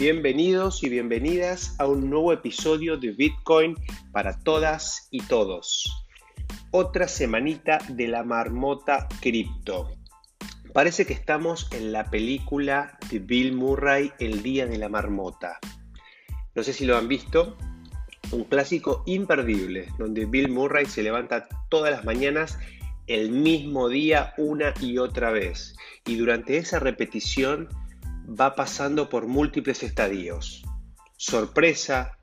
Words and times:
Bienvenidos 0.00 0.82
y 0.82 0.88
bienvenidas 0.88 1.76
a 1.78 1.86
un 1.86 2.08
nuevo 2.08 2.32
episodio 2.32 2.96
de 2.96 3.10
Bitcoin 3.10 3.76
para 4.12 4.38
todas 4.38 5.08
y 5.10 5.20
todos. 5.20 6.06
Otra 6.70 7.06
semanita 7.06 7.76
de 7.86 8.08
la 8.08 8.24
marmota 8.24 9.06
cripto. 9.20 9.90
Parece 10.72 11.04
que 11.04 11.12
estamos 11.12 11.68
en 11.72 11.92
la 11.92 12.08
película 12.08 12.98
de 13.10 13.18
Bill 13.18 13.52
Murray, 13.52 14.10
El 14.18 14.42
Día 14.42 14.64
de 14.64 14.78
la 14.78 14.88
Marmota. 14.88 15.58
No 16.54 16.62
sé 16.62 16.72
si 16.72 16.86
lo 16.86 16.96
han 16.96 17.06
visto, 17.06 17.58
un 18.32 18.44
clásico 18.44 19.02
imperdible, 19.04 19.88
donde 19.98 20.24
Bill 20.24 20.48
Murray 20.48 20.86
se 20.86 21.02
levanta 21.02 21.46
todas 21.68 21.90
las 21.90 22.06
mañanas 22.06 22.58
el 23.06 23.32
mismo 23.32 23.90
día 23.90 24.32
una 24.38 24.72
y 24.80 24.96
otra 24.96 25.30
vez. 25.30 25.76
Y 26.06 26.16
durante 26.16 26.56
esa 26.56 26.78
repetición 26.78 27.68
va 28.30 28.54
pasando 28.54 29.08
por 29.08 29.26
múltiples 29.26 29.82
estadios. 29.82 30.62
Sorpresa, 31.16 32.18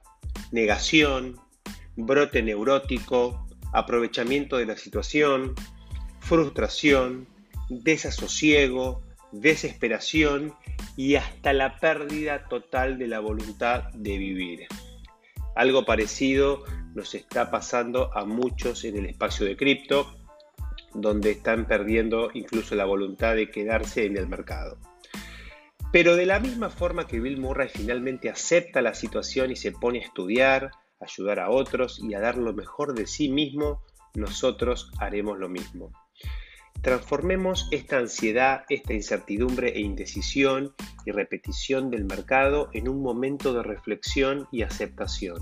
negación, 0.52 1.38
brote 1.96 2.42
neurótico, 2.42 3.46
aprovechamiento 3.74 4.58
de 4.58 4.66
la 4.66 4.78
situación, 4.78 5.54
frustración, 6.20 7.28
desasosiego, 7.70 9.04
desesperación 9.32 10.54
y 10.96 11.16
hasta 11.16 11.52
la 11.52 11.78
pérdida 11.80 12.48
total 12.48 12.98
de 12.98 13.08
la 13.08 13.20
voluntad 13.20 13.90
de 13.94 14.18
vivir. 14.18 14.68
Algo 15.56 15.86
parecido 15.86 16.64
nos 16.96 17.16
está 17.16 17.52
pasando 17.52 18.16
a 18.16 18.26
muchos 18.26 18.86
en 18.86 18.98
el 18.98 19.08
espacio 19.08 19.46
de 19.46 19.58
cripto, 19.58 20.16
donde 20.94 21.32
están 21.32 21.68
perdiendo 21.68 22.30
incluso 22.34 22.76
la 22.76 22.86
voluntad 22.86 23.36
de 23.36 23.52
quedarse 23.52 24.06
en 24.06 24.18
el 24.18 24.28
mercado. 24.28 24.78
Pero 25.92 26.16
de 26.16 26.26
la 26.26 26.40
misma 26.40 26.70
forma 26.70 27.08
que 27.08 27.20
Bill 27.20 27.40
Murray 27.40 27.70
finalmente 27.70 28.30
acepta 28.30 28.82
la 28.82 28.94
situación 28.94 29.52
y 29.52 29.56
se 29.56 29.72
pone 29.72 30.00
a 30.00 30.04
estudiar, 30.04 30.72
ayudar 31.00 31.40
a 31.40 31.50
otros 31.50 32.00
y 32.00 32.14
a 32.14 32.20
dar 32.20 32.38
lo 32.38 32.54
mejor 32.54 32.94
de 32.94 33.08
sí 33.08 33.30
mismo, 33.30 33.84
nosotros 34.14 34.92
haremos 35.00 35.40
lo 35.40 35.48
mismo. 35.48 35.92
Transformemos 36.82 37.68
esta 37.72 37.98
ansiedad, 37.98 38.66
esta 38.70 38.94
incertidumbre 38.94 39.70
e 39.70 39.80
indecisión 39.80 40.74
y 41.06 41.12
repetición 41.12 41.90
del 41.90 42.06
mercado 42.06 42.70
en 42.74 42.88
un 42.88 43.02
momento 43.02 43.54
de 43.54 43.64
reflexión 43.64 44.48
y 44.52 44.62
aceptación. 44.62 45.38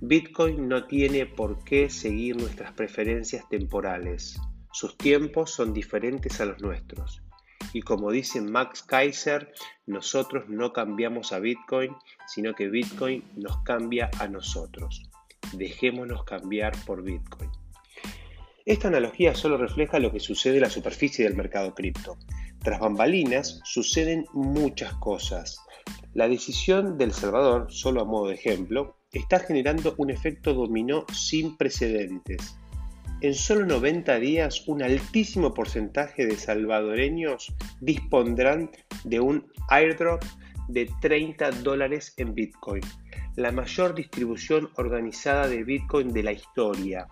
Bitcoin 0.00 0.68
no 0.68 0.86
tiene 0.86 1.26
por 1.26 1.64
qué 1.64 1.88
seguir 1.88 2.36
nuestras 2.36 2.72
preferencias 2.72 3.48
temporales. 3.48 4.38
Sus 4.72 4.96
tiempos 4.96 5.50
son 5.50 5.72
diferentes 5.72 6.40
a 6.40 6.44
los 6.44 6.60
nuestros. 6.60 7.23
Y 7.72 7.82
como 7.82 8.10
dice 8.10 8.40
Max 8.40 8.82
Kaiser, 8.82 9.52
nosotros 9.86 10.48
no 10.48 10.72
cambiamos 10.72 11.32
a 11.32 11.40
Bitcoin, 11.40 11.90
sino 12.26 12.54
que 12.54 12.68
Bitcoin 12.68 13.24
nos 13.36 13.58
cambia 13.64 14.10
a 14.20 14.28
nosotros. 14.28 15.02
Dejémonos 15.52 16.24
cambiar 16.24 16.72
por 16.86 17.02
Bitcoin. 17.02 17.50
Esta 18.64 18.88
analogía 18.88 19.34
solo 19.34 19.58
refleja 19.58 19.98
lo 19.98 20.10
que 20.10 20.20
sucede 20.20 20.56
en 20.56 20.62
la 20.62 20.70
superficie 20.70 21.24
del 21.24 21.36
mercado 21.36 21.74
cripto. 21.74 22.16
Tras 22.60 22.80
bambalinas 22.80 23.60
suceden 23.64 24.24
muchas 24.32 24.94
cosas. 24.94 25.60
La 26.14 26.28
decisión 26.28 26.96
del 26.96 27.12
Salvador, 27.12 27.66
solo 27.70 28.00
a 28.00 28.04
modo 28.04 28.28
de 28.28 28.34
ejemplo, 28.34 28.96
está 29.12 29.38
generando 29.38 29.94
un 29.98 30.10
efecto 30.10 30.54
dominó 30.54 31.04
sin 31.12 31.56
precedentes 31.56 32.56
en 33.20 33.34
solo 33.34 33.64
90 33.64 34.18
días 34.18 34.66
un 34.66 34.82
altísimo 34.82 35.54
porcentaje 35.54 36.26
de 36.26 36.36
salvadoreños 36.36 37.54
dispondrán 37.80 38.70
de 39.04 39.20
un 39.20 39.50
airdrop 39.68 40.22
de 40.68 40.90
30 41.00 41.50
dólares 41.62 42.14
en 42.16 42.34
Bitcoin, 42.34 42.82
la 43.36 43.52
mayor 43.52 43.94
distribución 43.94 44.70
organizada 44.76 45.48
de 45.48 45.62
Bitcoin 45.62 46.12
de 46.12 46.22
la 46.22 46.32
historia, 46.32 47.06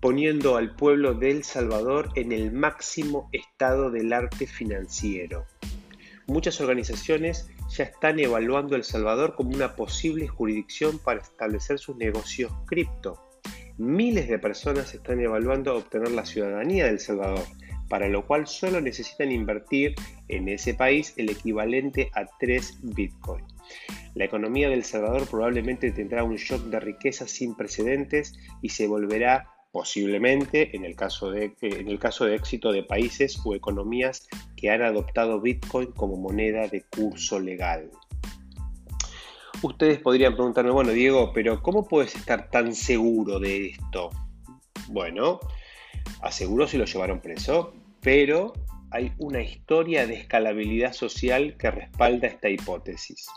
poniendo 0.00 0.56
al 0.56 0.74
pueblo 0.74 1.14
de 1.14 1.30
El 1.30 1.44
Salvador 1.44 2.10
en 2.14 2.32
el 2.32 2.52
máximo 2.52 3.28
estado 3.32 3.90
del 3.90 4.12
arte 4.12 4.46
financiero. 4.46 5.46
Muchas 6.26 6.60
organizaciones 6.60 7.50
ya 7.70 7.84
están 7.84 8.20
evaluando 8.20 8.76
El 8.76 8.84
Salvador 8.84 9.34
como 9.34 9.50
una 9.50 9.74
posible 9.74 10.28
jurisdicción 10.28 10.98
para 10.98 11.20
establecer 11.20 11.78
sus 11.78 11.96
negocios 11.96 12.52
cripto 12.66 13.29
Miles 13.80 14.28
de 14.28 14.38
personas 14.38 14.92
están 14.92 15.20
evaluando 15.20 15.74
obtener 15.74 16.10
la 16.10 16.26
ciudadanía 16.26 16.84
de 16.84 16.90
El 16.90 16.98
Salvador, 17.00 17.46
para 17.88 18.10
lo 18.10 18.26
cual 18.26 18.46
solo 18.46 18.78
necesitan 18.82 19.32
invertir 19.32 19.94
en 20.28 20.50
ese 20.50 20.74
país 20.74 21.14
el 21.16 21.30
equivalente 21.30 22.10
a 22.12 22.26
3 22.26 22.80
Bitcoin. 22.82 23.42
La 24.14 24.26
economía 24.26 24.68
de 24.68 24.74
El 24.74 24.84
Salvador 24.84 25.26
probablemente 25.26 25.92
tendrá 25.92 26.24
un 26.24 26.36
shock 26.36 26.64
de 26.64 26.78
riqueza 26.78 27.26
sin 27.26 27.54
precedentes 27.54 28.38
y 28.60 28.68
se 28.68 28.86
volverá 28.86 29.48
posiblemente, 29.72 30.76
en 30.76 30.84
el 30.84 30.94
caso 30.94 31.30
de, 31.30 31.54
en 31.62 31.88
el 31.88 31.98
caso 31.98 32.26
de 32.26 32.34
éxito 32.34 32.72
de 32.72 32.82
países 32.82 33.40
o 33.46 33.54
economías 33.54 34.28
que 34.58 34.68
han 34.68 34.82
adoptado 34.82 35.40
Bitcoin 35.40 35.92
como 35.92 36.18
moneda 36.18 36.68
de 36.68 36.82
curso 36.82 37.40
legal. 37.40 37.90
Ustedes 39.62 39.98
podrían 39.98 40.34
preguntarme, 40.34 40.70
bueno, 40.70 40.90
Diego, 40.92 41.32
pero 41.34 41.62
¿cómo 41.62 41.86
puedes 41.86 42.14
estar 42.16 42.48
tan 42.50 42.74
seguro 42.74 43.38
de 43.38 43.66
esto? 43.68 44.10
Bueno, 44.88 45.38
aseguro 46.22 46.66
si 46.66 46.78
lo 46.78 46.86
llevaron 46.86 47.20
preso, 47.20 47.74
pero 48.00 48.54
hay 48.90 49.12
una 49.18 49.42
historia 49.42 50.06
de 50.06 50.14
escalabilidad 50.14 50.94
social 50.94 51.56
que 51.58 51.70
respalda 51.70 52.26
esta 52.26 52.48
hipótesis. 52.48 53.28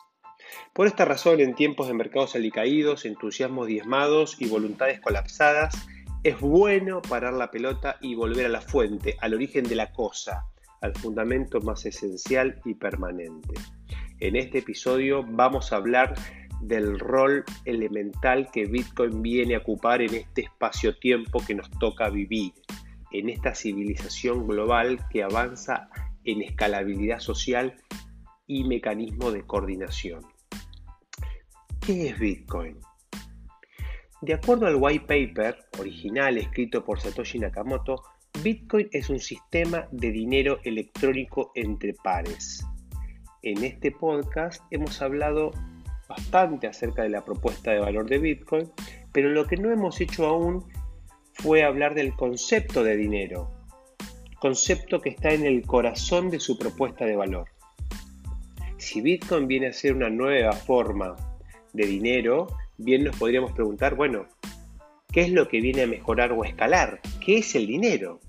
Por 0.73 0.87
esta 0.87 1.03
razón, 1.03 1.41
en 1.41 1.55
tiempos 1.55 1.87
de 1.87 1.93
mercados 1.93 2.35
alicaídos, 2.35 3.05
entusiasmos 3.05 3.67
diezmados 3.67 4.37
y 4.39 4.47
voluntades 4.47 5.01
colapsadas, 5.01 5.75
es 6.23 6.39
bueno 6.39 7.01
parar 7.01 7.33
la 7.33 7.51
pelota 7.51 7.97
y 7.99 8.15
volver 8.15 8.45
a 8.45 8.49
la 8.49 8.61
fuente, 8.61 9.17
al 9.19 9.33
origen 9.33 9.65
de 9.65 9.75
la 9.75 9.91
cosa, 9.91 10.45
al 10.79 10.95
fundamento 10.95 11.59
más 11.59 11.85
esencial 11.85 12.61
y 12.63 12.75
permanente. 12.75 13.55
En 14.19 14.35
este 14.35 14.59
episodio 14.59 15.23
vamos 15.23 15.73
a 15.73 15.77
hablar 15.77 16.13
del 16.61 16.99
rol 16.99 17.43
elemental 17.65 18.49
que 18.51 18.65
Bitcoin 18.65 19.21
viene 19.21 19.55
a 19.55 19.59
ocupar 19.59 20.01
en 20.01 20.13
este 20.13 20.43
espacio-tiempo 20.43 21.43
que 21.45 21.55
nos 21.55 21.69
toca 21.71 22.09
vivir, 22.09 22.53
en 23.11 23.29
esta 23.29 23.53
civilización 23.53 24.47
global 24.47 24.99
que 25.09 25.23
avanza 25.23 25.89
en 26.23 26.41
escalabilidad 26.41 27.19
social 27.19 27.75
y 28.47 28.63
mecanismo 28.63 29.31
de 29.31 29.45
coordinación. 29.45 30.25
¿Qué 31.85 32.09
es 32.09 32.19
Bitcoin? 32.19 32.77
De 34.21 34.33
acuerdo 34.33 34.67
al 34.67 34.77
white 34.77 35.05
paper 35.05 35.65
original 35.79 36.37
escrito 36.37 36.85
por 36.85 36.99
Satoshi 37.01 37.39
Nakamoto, 37.39 38.03
Bitcoin 38.41 38.87
es 38.91 39.09
un 39.09 39.19
sistema 39.19 39.87
de 39.91 40.11
dinero 40.11 40.59
electrónico 40.63 41.51
entre 41.55 41.93
pares 41.93 42.65
en 43.43 43.61
este 43.65 43.91
podcast 43.91 44.63
hemos 44.71 45.01
hablado 45.01 45.51
bastante 46.07 46.65
acerca 46.65 47.03
de 47.03 47.09
la 47.09 47.25
propuesta 47.25 47.71
de 47.71 47.79
valor 47.79 48.09
de 48.09 48.17
Bitcoin, 48.17 48.71
pero 49.11 49.29
lo 49.29 49.45
que 49.45 49.57
no 49.57 49.69
hemos 49.69 49.99
hecho 49.99 50.25
aún 50.25 50.65
fue 51.33 51.63
hablar 51.63 51.93
del 51.93 52.13
concepto 52.13 52.83
de 52.83 52.95
dinero, 52.95 53.51
concepto 54.39 55.01
que 55.01 55.09
está 55.09 55.33
en 55.33 55.45
el 55.45 55.65
corazón 55.65 56.29
de 56.29 56.39
su 56.39 56.57
propuesta 56.57 57.05
de 57.05 57.17
valor. 57.17 57.49
Si 58.77 59.01
Bitcoin 59.01 59.47
viene 59.47 59.67
a 59.67 59.73
ser 59.73 59.93
una 59.93 60.09
nueva 60.09 60.53
forma 60.53 61.15
de 61.73 61.85
dinero, 61.85 62.47
bien 62.77 63.03
nos 63.03 63.17
podríamos 63.17 63.51
preguntar, 63.51 63.95
bueno, 63.95 64.25
¿qué 65.11 65.21
es 65.21 65.31
lo 65.31 65.49
que 65.49 65.59
viene 65.59 65.83
a 65.83 65.87
mejorar 65.87 66.31
o 66.31 66.43
a 66.43 66.47
escalar? 66.47 67.01
¿Qué 67.19 67.39
es 67.39 67.55
el 67.55 67.67
dinero? 67.67 68.21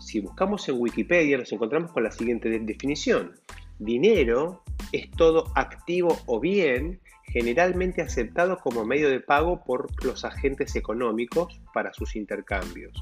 Si 0.00 0.20
buscamos 0.20 0.68
en 0.68 0.80
Wikipedia 0.80 1.38
nos 1.38 1.52
encontramos 1.52 1.92
con 1.92 2.02
la 2.02 2.10
siguiente 2.10 2.48
definición. 2.48 3.32
Dinero 3.78 4.62
es 4.92 5.10
todo 5.10 5.52
activo 5.54 6.16
o 6.26 6.40
bien 6.40 7.00
generalmente 7.24 8.02
aceptado 8.02 8.58
como 8.58 8.84
medio 8.84 9.10
de 9.10 9.20
pago 9.20 9.62
por 9.64 9.88
los 10.04 10.24
agentes 10.24 10.76
económicos 10.76 11.60
para 11.74 11.92
sus 11.92 12.16
intercambios 12.16 12.92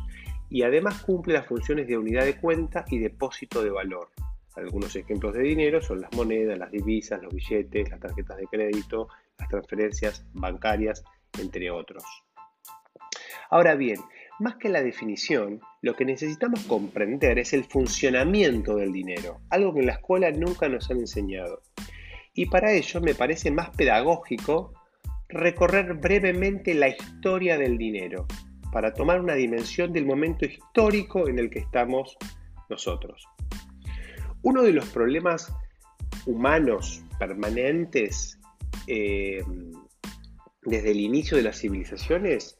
y 0.50 0.62
además 0.62 1.03
cumple 1.03 1.35
las 1.35 1.47
funciones 1.47 1.87
de 1.87 1.99
unidad 1.99 2.25
de 2.25 2.37
cuenta 2.37 2.85
y 2.88 2.99
depósito 2.99 3.62
de 3.62 3.71
valor. 3.71 4.11
Algunos 4.56 4.94
ejemplos 4.94 5.35
de 5.35 5.43
dinero 5.43 5.82
son 5.82 6.00
las 6.00 6.12
monedas, 6.15 6.59
las 6.59 6.71
divisas, 6.71 7.23
los 7.23 7.35
billetes, 7.35 7.91
las 7.91 8.00
tarjetas 8.00 8.37
de 8.37 8.47
crédito, 8.47 9.09
las 9.38 9.49
transferencias 9.49 10.25
bancarias, 10.32 11.03
entre 11.41 11.71
otros. 11.71 12.05
Ahora 13.50 13.75
bien, 13.75 14.00
más 14.41 14.57
que 14.57 14.69
la 14.69 14.83
definición, 14.83 15.61
lo 15.83 15.95
que 15.95 16.05
necesitamos 16.05 16.61
comprender 16.65 17.39
es 17.39 17.53
el 17.53 17.65
funcionamiento 17.65 18.77
del 18.77 18.93
dinero, 18.93 19.41
algo 19.51 19.75
que 19.75 19.81
en 19.81 19.87
la 19.87 19.93
escuela 19.93 20.31
nunca 20.31 20.69
nos 20.69 20.91
han 20.91 20.99
enseñado. 20.99 21.63
Y 22.35 22.47
para 22.47 22.73
ello 22.73 23.01
me 23.01 23.15
parece 23.15 23.51
más 23.51 23.71
pedagógico 23.71 24.73
recorrer 25.29 25.95
brevemente 25.95 26.75
la 26.75 26.89
historia 26.89 27.59
del 27.59 27.79
dinero, 27.79 28.27
para 28.73 28.93
tomar 28.93 29.21
una 29.21 29.35
dimensión 29.35 29.93
del 29.93 30.05
momento 30.05 30.45
histórico 30.45 31.29
en 31.29 31.39
el 31.39 31.49
que 31.49 31.61
estamos 31.61 32.17
nosotros. 32.69 33.29
Uno 34.43 34.63
de 34.63 34.73
los 34.73 34.89
problemas 34.89 35.53
humanos 36.27 37.03
permanentes 37.19 38.39
eh, 38.87 39.43
desde 40.63 40.91
el 40.91 41.01
inicio 41.01 41.37
de 41.37 41.45
las 41.45 41.61
civilizaciones 41.61 42.59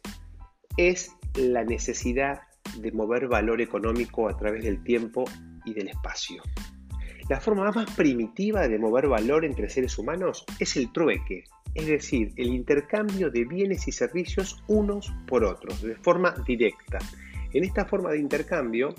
es 0.76 1.12
la 1.34 1.64
necesidad 1.64 2.40
de 2.78 2.92
mover 2.92 3.28
valor 3.28 3.60
económico 3.60 4.28
a 4.28 4.36
través 4.36 4.64
del 4.64 4.82
tiempo 4.82 5.25
y 5.64 5.75
del 5.75 5.88
espacio. 5.88 6.42
La 7.28 7.40
forma 7.40 7.70
más 7.70 7.90
primitiva 7.94 8.69
de 8.69 8.78
mover 8.78 9.08
valor 9.08 9.44
entre 9.44 9.70
seres 9.70 9.98
humanos 9.98 10.44
es 10.58 10.76
el 10.76 10.92
trueque, 10.92 11.44
es 11.75 11.86
decir, 11.86 12.32
el 12.36 12.48
intercambio 12.48 13.31
de 13.31 13.44
bienes 13.44 13.88
y 13.88 13.92
servicios 13.92 14.62
unos 14.69 15.12
por 15.26 15.44
otros, 15.44 15.82
de 15.82 15.96
forma 15.96 16.34
directa. 16.46 16.98
En 17.52 17.64
esta 17.64 17.84
forma 17.87 18.10
de 18.10 18.19
intercambio 18.19 18.94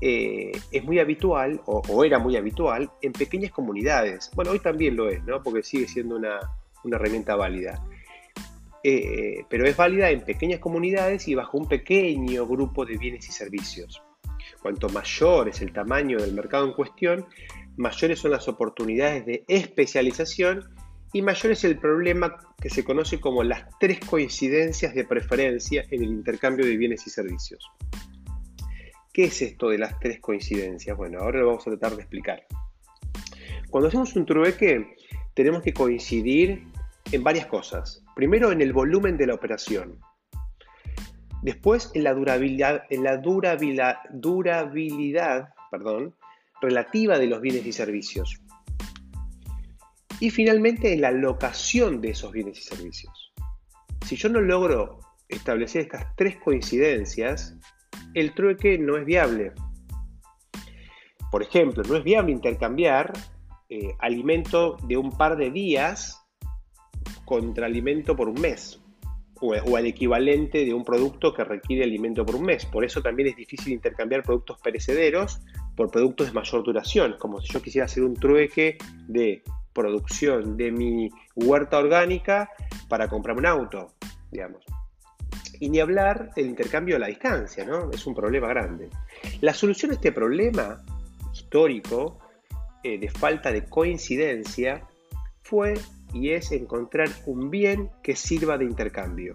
eh, 0.00 0.52
es 0.70 0.84
muy 0.84 0.98
habitual, 0.98 1.60
o, 1.66 2.04
era 2.04 2.18
muy 2.18 2.36
habitual, 2.36 2.90
en 3.02 3.12
pequeñas 3.12 3.50
comunidades. 3.50 4.30
Bueno, 4.34 4.52
hoy 4.52 4.60
también 4.60 4.96
lo 4.96 5.08
es, 5.08 5.24
¿no? 5.24 5.42
Porque 5.42 5.62
sigue 5.62 5.88
siendo 5.88 6.16
una, 6.16 6.38
herramienta 6.84 7.34
válida. 7.34 7.82
Eh, 8.88 9.44
pero 9.48 9.66
es 9.66 9.76
válida 9.76 10.10
en 10.10 10.20
pequeñas 10.20 10.60
comunidades 10.60 11.26
y 11.26 11.34
bajo 11.34 11.58
un 11.58 11.66
pequeño 11.66 12.46
grupo 12.46 12.86
de 12.86 12.96
bienes 12.96 13.28
y 13.28 13.32
servicios. 13.32 14.00
Cuanto 14.62 14.88
mayor 14.88 15.48
es 15.48 15.60
el 15.60 15.72
tamaño 15.72 16.18
del 16.18 16.32
mercado 16.32 16.66
en 16.66 16.72
cuestión, 16.72 17.26
mayores 17.76 18.20
son 18.20 18.30
las 18.30 18.46
oportunidades 18.46 19.26
de 19.26 19.44
especialización 19.48 20.70
y 21.12 21.20
mayor 21.20 21.50
es 21.50 21.64
el 21.64 21.80
problema 21.80 22.36
que 22.62 22.70
se 22.70 22.84
conoce 22.84 23.18
como 23.18 23.42
las 23.42 23.76
tres 23.80 23.98
coincidencias 23.98 24.94
de 24.94 25.04
preferencia 25.04 25.84
en 25.90 26.04
el 26.04 26.10
intercambio 26.10 26.64
de 26.64 26.76
bienes 26.76 27.04
y 27.08 27.10
servicios. 27.10 27.68
¿Qué 29.12 29.24
es 29.24 29.42
esto 29.42 29.70
de 29.70 29.78
las 29.78 29.98
tres 29.98 30.20
coincidencias? 30.20 30.96
Bueno, 30.96 31.18
ahora 31.18 31.40
lo 31.40 31.48
vamos 31.48 31.66
a 31.66 31.70
tratar 31.70 31.96
de 31.96 32.02
explicar. 32.02 32.46
Cuando 33.68 33.88
hacemos 33.88 34.14
un 34.14 34.26
trueque, 34.26 34.94
tenemos 35.34 35.62
que 35.64 35.72
coincidir 35.72 36.68
en 37.12 37.22
varias 37.22 37.46
cosas. 37.46 38.04
Primero, 38.14 38.52
en 38.52 38.60
el 38.60 38.72
volumen 38.72 39.16
de 39.16 39.26
la 39.26 39.34
operación. 39.34 40.00
Después, 41.42 41.90
en 41.94 42.04
la 42.04 42.14
durabilidad, 42.14 42.84
en 42.90 43.04
la 43.04 43.18
durabilidad, 43.18 43.98
durabilidad 44.10 45.50
perdón, 45.70 46.14
relativa 46.60 47.18
de 47.18 47.26
los 47.26 47.40
bienes 47.40 47.66
y 47.66 47.72
servicios. 47.72 48.40
Y 50.20 50.30
finalmente 50.30 50.92
en 50.92 51.02
la 51.02 51.10
locación 51.10 52.00
de 52.00 52.10
esos 52.10 52.32
bienes 52.32 52.58
y 52.58 52.62
servicios. 52.62 53.32
Si 54.06 54.16
yo 54.16 54.28
no 54.28 54.40
logro 54.40 55.00
establecer 55.28 55.82
estas 55.82 56.14
tres 56.16 56.36
coincidencias, 56.38 57.54
el 58.14 58.34
trueque 58.34 58.78
no 58.78 58.96
es 58.96 59.04
viable. 59.04 59.52
Por 61.30 61.42
ejemplo, 61.42 61.82
no 61.82 61.96
es 61.96 62.04
viable 62.04 62.32
intercambiar 62.32 63.12
eh, 63.68 63.94
alimento 63.98 64.78
de 64.84 64.96
un 64.96 65.16
par 65.16 65.36
de 65.36 65.50
días 65.50 66.25
contra 67.26 67.66
alimento 67.66 68.16
por 68.16 68.30
un 68.30 68.40
mes 68.40 68.80
o, 69.40 69.78
el 69.78 69.86
equivalente 69.86 70.64
de 70.64 70.72
un 70.72 70.84
producto 70.84 71.34
que 71.34 71.44
requiere 71.44 71.84
alimento 71.84 72.24
por 72.24 72.36
un 72.36 72.44
mes. 72.44 72.64
Por 72.64 72.84
eso 72.84 73.02
también 73.02 73.28
es 73.28 73.36
difícil 73.36 73.72
intercambiar 73.72 74.22
productos 74.22 74.58
perecederos 74.60 75.40
por 75.74 75.90
productos 75.90 76.28
de 76.28 76.32
mayor 76.32 76.64
duración, 76.64 77.16
como 77.18 77.40
si 77.40 77.52
yo 77.52 77.60
quisiera 77.60 77.84
hacer 77.84 78.02
un 78.02 78.14
trueque 78.14 78.78
de 79.08 79.42
producción 79.74 80.56
de 80.56 80.72
mi 80.72 81.10
huerta 81.34 81.78
orgánica 81.78 82.50
para 82.88 83.08
comprar 83.08 83.36
un 83.36 83.44
auto, 83.44 83.92
digamos. 84.30 84.64
Y 85.60 85.68
ni 85.68 85.80
hablar 85.80 86.32
del 86.34 86.46
intercambio 86.46 86.96
a 86.96 86.98
la 86.98 87.08
distancia, 87.08 87.64
¿no? 87.64 87.90
Es 87.90 88.06
un 88.06 88.14
problema 88.14 88.48
grande. 88.48 88.88
La 89.40 89.52
solución 89.52 89.90
a 89.90 89.94
este 89.94 90.12
problema 90.12 90.82
histórico 91.32 92.18
eh, 92.82 92.98
de 92.98 93.10
falta 93.10 93.52
de 93.52 93.64
coincidencia 93.64 94.86
fue 95.42 95.74
y 96.12 96.30
es 96.30 96.52
encontrar 96.52 97.08
un 97.26 97.50
bien 97.50 97.90
que 98.02 98.16
sirva 98.16 98.58
de 98.58 98.64
intercambio. 98.64 99.34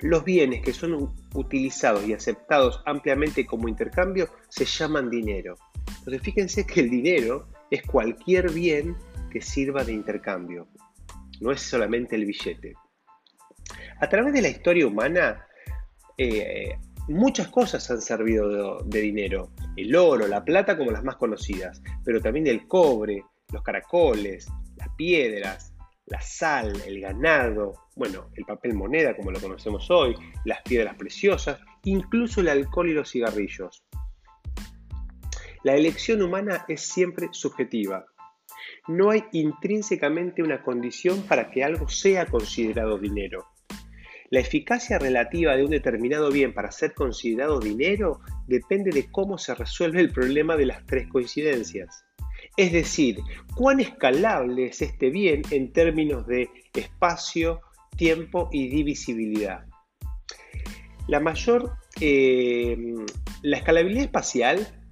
Los 0.00 0.24
bienes 0.24 0.62
que 0.62 0.72
son 0.72 1.14
utilizados 1.34 2.06
y 2.06 2.12
aceptados 2.12 2.82
ampliamente 2.84 3.46
como 3.46 3.68
intercambio 3.68 4.28
se 4.48 4.64
llaman 4.64 5.08
dinero. 5.08 5.56
Entonces 5.98 6.22
fíjense 6.22 6.66
que 6.66 6.80
el 6.80 6.90
dinero 6.90 7.48
es 7.70 7.82
cualquier 7.82 8.50
bien 8.50 8.96
que 9.30 9.40
sirva 9.40 9.84
de 9.84 9.92
intercambio. 9.92 10.68
No 11.40 11.50
es 11.50 11.60
solamente 11.60 12.16
el 12.16 12.26
billete. 12.26 12.74
A 14.00 14.08
través 14.08 14.32
de 14.32 14.42
la 14.42 14.48
historia 14.48 14.86
humana, 14.86 15.46
eh, 16.18 16.76
muchas 17.08 17.48
cosas 17.48 17.90
han 17.90 18.00
servido 18.00 18.82
de, 18.84 19.00
dinero. 19.00 19.50
El 19.76 19.94
oro, 19.96 20.26
la 20.26 20.44
plata 20.44 20.76
como 20.76 20.90
las 20.90 21.04
más 21.04 21.16
conocidas, 21.16 21.82
pero 22.04 22.20
también 22.20 22.46
el 22.46 22.66
cobre, 22.66 23.24
los 23.52 23.62
caracoles, 23.62 24.46
piedras, 24.96 25.72
la 26.06 26.20
sal, 26.20 26.82
el 26.86 27.00
ganado, 27.00 27.74
bueno, 27.96 28.30
el 28.34 28.44
papel 28.44 28.74
moneda 28.74 29.16
como 29.16 29.30
lo 29.30 29.40
conocemos 29.40 29.90
hoy, 29.90 30.14
las 30.44 30.62
piedras 30.62 30.96
preciosas, 30.96 31.60
incluso 31.84 32.40
el 32.40 32.48
alcohol 32.48 32.90
y 32.90 32.94
los 32.94 33.10
cigarrillos. 33.10 33.84
La 35.62 35.74
elección 35.74 36.20
humana 36.22 36.64
es 36.68 36.82
siempre 36.82 37.28
subjetiva 37.32 38.04
no 38.88 39.10
hay 39.10 39.24
intrínsecamente 39.32 40.42
una 40.42 40.62
condición 40.62 41.22
para 41.22 41.50
que 41.50 41.64
algo 41.64 41.88
sea 41.88 42.26
considerado 42.26 42.98
dinero. 42.98 43.46
La 44.30 44.40
eficacia 44.40 44.98
relativa 44.98 45.56
de 45.56 45.64
un 45.64 45.70
determinado 45.70 46.30
bien 46.30 46.52
para 46.52 46.70
ser 46.70 46.92
considerado 46.92 47.60
dinero 47.60 48.20
depende 48.46 48.90
de 48.90 49.10
cómo 49.10 49.38
se 49.38 49.54
resuelve 49.54 50.00
el 50.00 50.12
problema 50.12 50.56
de 50.56 50.66
las 50.66 50.84
tres 50.86 51.08
coincidencias. 51.08 52.03
Es 52.56 52.72
decir, 52.72 53.18
cuán 53.54 53.80
escalable 53.80 54.66
es 54.66 54.80
este 54.82 55.10
bien 55.10 55.42
en 55.50 55.72
términos 55.72 56.26
de 56.26 56.48
espacio, 56.72 57.60
tiempo 57.96 58.48
y 58.52 58.68
divisibilidad. 58.68 59.66
La 61.08 61.20
mayor, 61.20 61.72
eh, 62.00 62.76
la 63.42 63.56
escalabilidad 63.56 64.04
espacial 64.04 64.84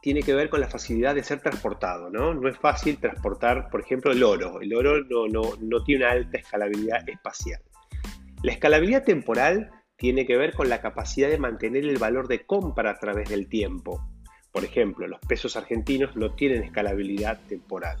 tiene 0.00 0.22
que 0.22 0.34
ver 0.34 0.48
con 0.48 0.60
la 0.60 0.68
facilidad 0.68 1.14
de 1.14 1.22
ser 1.22 1.40
transportado, 1.40 2.10
¿no? 2.10 2.34
No 2.34 2.48
es 2.48 2.56
fácil 2.58 2.98
transportar, 2.98 3.68
por 3.70 3.80
ejemplo, 3.80 4.12
el 4.12 4.22
oro. 4.22 4.60
El 4.60 4.74
oro 4.74 5.04
no, 5.04 5.84
tiene 5.84 6.04
una 6.04 6.12
alta 6.12 6.38
escalabilidad 6.38 7.08
espacial. 7.08 7.60
La 8.42 8.52
escalabilidad 8.52 9.04
temporal 9.04 9.70
tiene 9.96 10.26
que 10.26 10.36
ver 10.36 10.54
con 10.54 10.68
la 10.68 10.80
capacidad 10.80 11.28
de 11.28 11.38
mantener 11.38 11.84
el 11.84 11.98
valor 11.98 12.28
de 12.28 12.46
compra 12.46 12.92
a 12.92 12.98
través 12.98 13.28
del 13.28 13.48
tiempo. 13.48 14.00
Por 14.52 14.64
ejemplo, 14.64 15.06
los 15.06 15.20
pesos 15.20 15.56
argentinos 15.56 16.16
no 16.16 16.34
tienen 16.34 16.62
escalabilidad 16.62 17.40
temporal. 17.48 17.98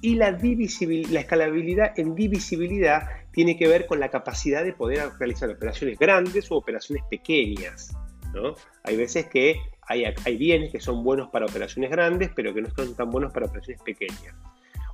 Y 0.00 0.16
la, 0.16 0.30
la 0.30 1.20
escalabilidad 1.20 1.98
en 1.98 2.14
divisibilidad 2.14 3.08
tiene 3.32 3.56
que 3.56 3.66
ver 3.66 3.86
con 3.86 4.00
la 4.00 4.10
capacidad 4.10 4.62
de 4.62 4.72
poder 4.72 5.10
realizar 5.18 5.50
operaciones 5.50 5.98
grandes 5.98 6.50
o 6.50 6.56
operaciones 6.56 7.04
pequeñas. 7.10 7.96
¿no? 8.34 8.54
Hay 8.82 8.96
veces 8.96 9.26
que 9.26 9.56
hay, 9.86 10.36
bienes 10.36 10.72
que 10.72 10.80
son 10.80 11.04
buenos 11.04 11.28
para 11.30 11.46
operaciones 11.46 11.90
grandes, 11.90 12.30
pero 12.34 12.54
que 12.54 12.62
no 12.62 12.70
son 12.70 12.94
tan 12.94 13.10
buenos 13.10 13.32
para 13.32 13.46
operaciones 13.46 13.82
pequeñas. 13.82 14.34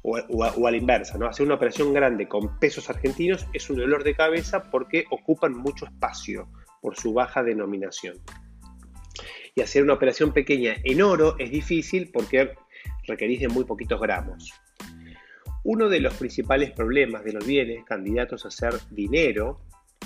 O, 0.02 0.16
a, 0.44 0.70
la 0.70 0.76
inversa, 0.76 1.18
¿no? 1.18 1.26
Hacer 1.26 1.44
una 1.44 1.56
operación 1.56 1.92
grande 1.92 2.26
con 2.26 2.58
pesos 2.58 2.88
argentinos 2.88 3.46
es 3.52 3.68
un 3.68 3.76
dolor 3.76 4.02
de 4.02 4.14
cabeza 4.14 4.70
porque 4.70 5.04
ocupan 5.10 5.54
mucho 5.54 5.84
espacio 5.84 6.48
por 6.80 6.96
su 6.96 7.12
baja 7.12 7.42
denominación. 7.42 8.16
Hacer 9.62 9.82
una 9.82 9.94
operación 9.94 10.32
pequeña 10.32 10.76
en 10.84 11.02
oro 11.02 11.36
es 11.38 11.50
difícil 11.50 12.10
porque 12.12 12.54
requerís 13.06 13.40
de 13.40 13.48
muy 13.48 13.64
poquitos 13.64 14.00
gramos. 14.00 14.52
Uno 15.62 15.88
de 15.88 16.00
los 16.00 16.14
principales 16.14 16.70
problemas 16.70 17.24
de 17.24 17.32
los 17.32 17.46
bienes 17.46 17.84
candidatos 17.84 18.46
a 18.46 18.50
ser 18.50 18.74
dinero 18.90 19.60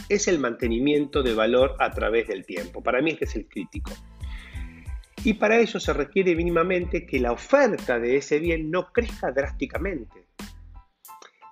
es 0.08 0.26
el 0.28 0.38
mantenimiento 0.38 1.22
de 1.22 1.34
valor 1.34 1.76
a 1.78 1.90
través 1.90 2.26
del 2.28 2.44
tiempo. 2.44 2.82
Para 2.82 3.00
mí 3.00 3.12
este 3.12 3.26
es 3.26 3.36
el 3.36 3.46
crítico 3.46 3.92
y 5.24 5.32
para 5.34 5.58
ello 5.58 5.80
se 5.80 5.92
requiere 5.94 6.36
mínimamente 6.36 7.06
que 7.06 7.18
la 7.18 7.32
oferta 7.32 7.98
de 7.98 8.16
ese 8.16 8.38
bien 8.38 8.70
no 8.70 8.92
crezca 8.92 9.32
drásticamente. 9.32 10.26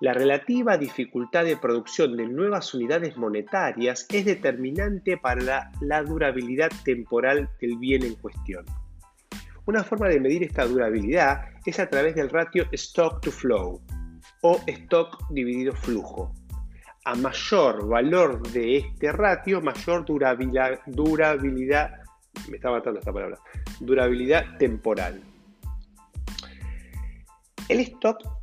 La 0.03 0.11
relativa 0.11 0.75
dificultad 0.77 1.45
de 1.45 1.55
producción 1.55 2.17
de 2.17 2.27
nuevas 2.27 2.73
unidades 2.73 3.15
monetarias 3.15 4.05
es 4.11 4.25
determinante 4.25 5.15
para 5.15 5.71
la, 5.79 6.03
durabilidad 6.03 6.69
temporal 6.83 7.49
del 7.61 7.77
bien 7.77 8.03
en 8.03 8.15
cuestión. 8.15 8.65
Una 9.65 9.81
forma 9.81 10.09
de 10.09 10.19
medir 10.19 10.43
esta 10.43 10.65
durabilidad 10.65 11.45
es 11.65 11.79
a 11.79 11.89
través 11.89 12.15
del 12.15 12.29
ratio 12.29 12.65
stock 12.73 13.21
to 13.21 13.31
flow 13.31 13.81
o 14.41 14.59
stock 14.67 15.25
dividido 15.29 15.71
flujo. 15.71 16.33
A 17.05 17.15
mayor 17.15 17.87
valor 17.87 18.45
de 18.51 18.79
este 18.79 19.09
ratio, 19.13 19.61
mayor 19.61 20.03
durabilidad, 20.03 20.81
durabilidad 20.85 21.93
me 22.49 22.57
está 22.57 22.71
matando 22.71 22.99
esta 22.99 23.13
palabra, 23.13 23.39
durabilidad 23.79 24.57
temporal. 24.57 25.23
El 27.69 27.79
stock 27.79 28.42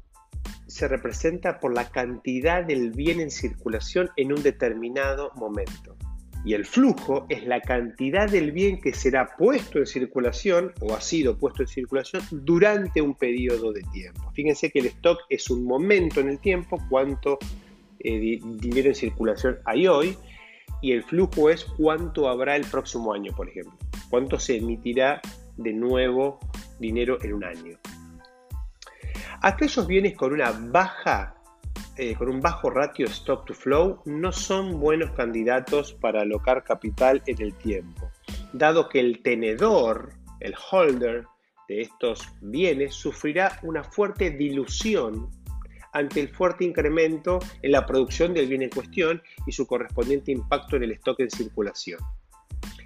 se 0.70 0.88
representa 0.88 1.58
por 1.58 1.74
la 1.74 1.90
cantidad 1.90 2.64
del 2.64 2.92
bien 2.92 3.20
en 3.20 3.30
circulación 3.30 4.10
en 4.16 4.32
un 4.32 4.42
determinado 4.42 5.32
momento. 5.36 5.96
Y 6.44 6.54
el 6.54 6.64
flujo 6.64 7.26
es 7.28 7.44
la 7.44 7.60
cantidad 7.60 8.30
del 8.30 8.52
bien 8.52 8.80
que 8.80 8.94
será 8.94 9.36
puesto 9.36 9.78
en 9.78 9.86
circulación 9.86 10.72
o 10.80 10.94
ha 10.94 11.00
sido 11.00 11.36
puesto 11.36 11.62
en 11.62 11.68
circulación 11.68 12.22
durante 12.30 13.02
un 13.02 13.14
periodo 13.14 13.72
de 13.72 13.82
tiempo. 13.92 14.30
Fíjense 14.32 14.70
que 14.70 14.78
el 14.78 14.86
stock 14.86 15.18
es 15.28 15.50
un 15.50 15.64
momento 15.64 16.20
en 16.20 16.30
el 16.30 16.38
tiempo, 16.38 16.78
cuánto 16.88 17.38
eh, 17.98 18.40
dinero 18.42 18.88
en 18.88 18.94
circulación 18.94 19.58
hay 19.66 19.86
hoy, 19.86 20.16
y 20.80 20.92
el 20.92 21.02
flujo 21.02 21.50
es 21.50 21.64
cuánto 21.76 22.28
habrá 22.28 22.56
el 22.56 22.64
próximo 22.64 23.12
año, 23.12 23.32
por 23.36 23.50
ejemplo. 23.50 23.76
Cuánto 24.08 24.38
se 24.38 24.56
emitirá 24.56 25.20
de 25.58 25.74
nuevo 25.74 26.38
dinero 26.78 27.18
en 27.22 27.34
un 27.34 27.44
año. 27.44 27.78
Aquellos 29.42 29.86
bienes 29.86 30.16
con 30.16 30.34
una 30.34 30.50
baja 30.52 31.34
eh, 31.96 32.14
con 32.14 32.28
un 32.28 32.40
bajo 32.40 32.70
ratio 32.70 33.06
stop 33.06 33.46
to 33.46 33.54
flow 33.54 34.02
no 34.04 34.32
son 34.32 34.78
buenos 34.80 35.10
candidatos 35.12 35.92
para 35.94 36.22
alocar 36.22 36.64
capital 36.64 37.22
en 37.26 37.40
el 37.40 37.54
tiempo, 37.54 38.10
dado 38.52 38.88
que 38.88 39.00
el 39.00 39.22
tenedor, 39.22 40.12
el 40.40 40.54
holder 40.70 41.24
de 41.68 41.82
estos 41.82 42.28
bienes, 42.40 42.94
sufrirá 42.94 43.58
una 43.62 43.82
fuerte 43.82 44.30
dilución 44.30 45.30
ante 45.92 46.20
el 46.20 46.28
fuerte 46.28 46.64
incremento 46.64 47.38
en 47.62 47.72
la 47.72 47.84
producción 47.86 48.34
del 48.34 48.46
bien 48.46 48.62
en 48.62 48.70
cuestión 48.70 49.22
y 49.46 49.52
su 49.52 49.66
correspondiente 49.66 50.32
impacto 50.32 50.76
en 50.76 50.84
el 50.84 50.92
stock 50.92 51.20
en 51.20 51.30
circulación. 51.30 52.00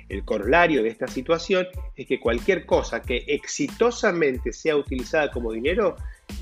El 0.08 0.24
corolario 0.24 0.82
de 0.82 0.88
esta 0.88 1.06
situación 1.06 1.66
es 1.96 2.06
que 2.06 2.20
cualquier 2.20 2.66
cosa 2.66 3.02
que 3.02 3.24
exitosamente 3.26 4.52
sea 4.52 4.76
utilizada 4.76 5.30
como 5.30 5.52
dinero 5.52 5.96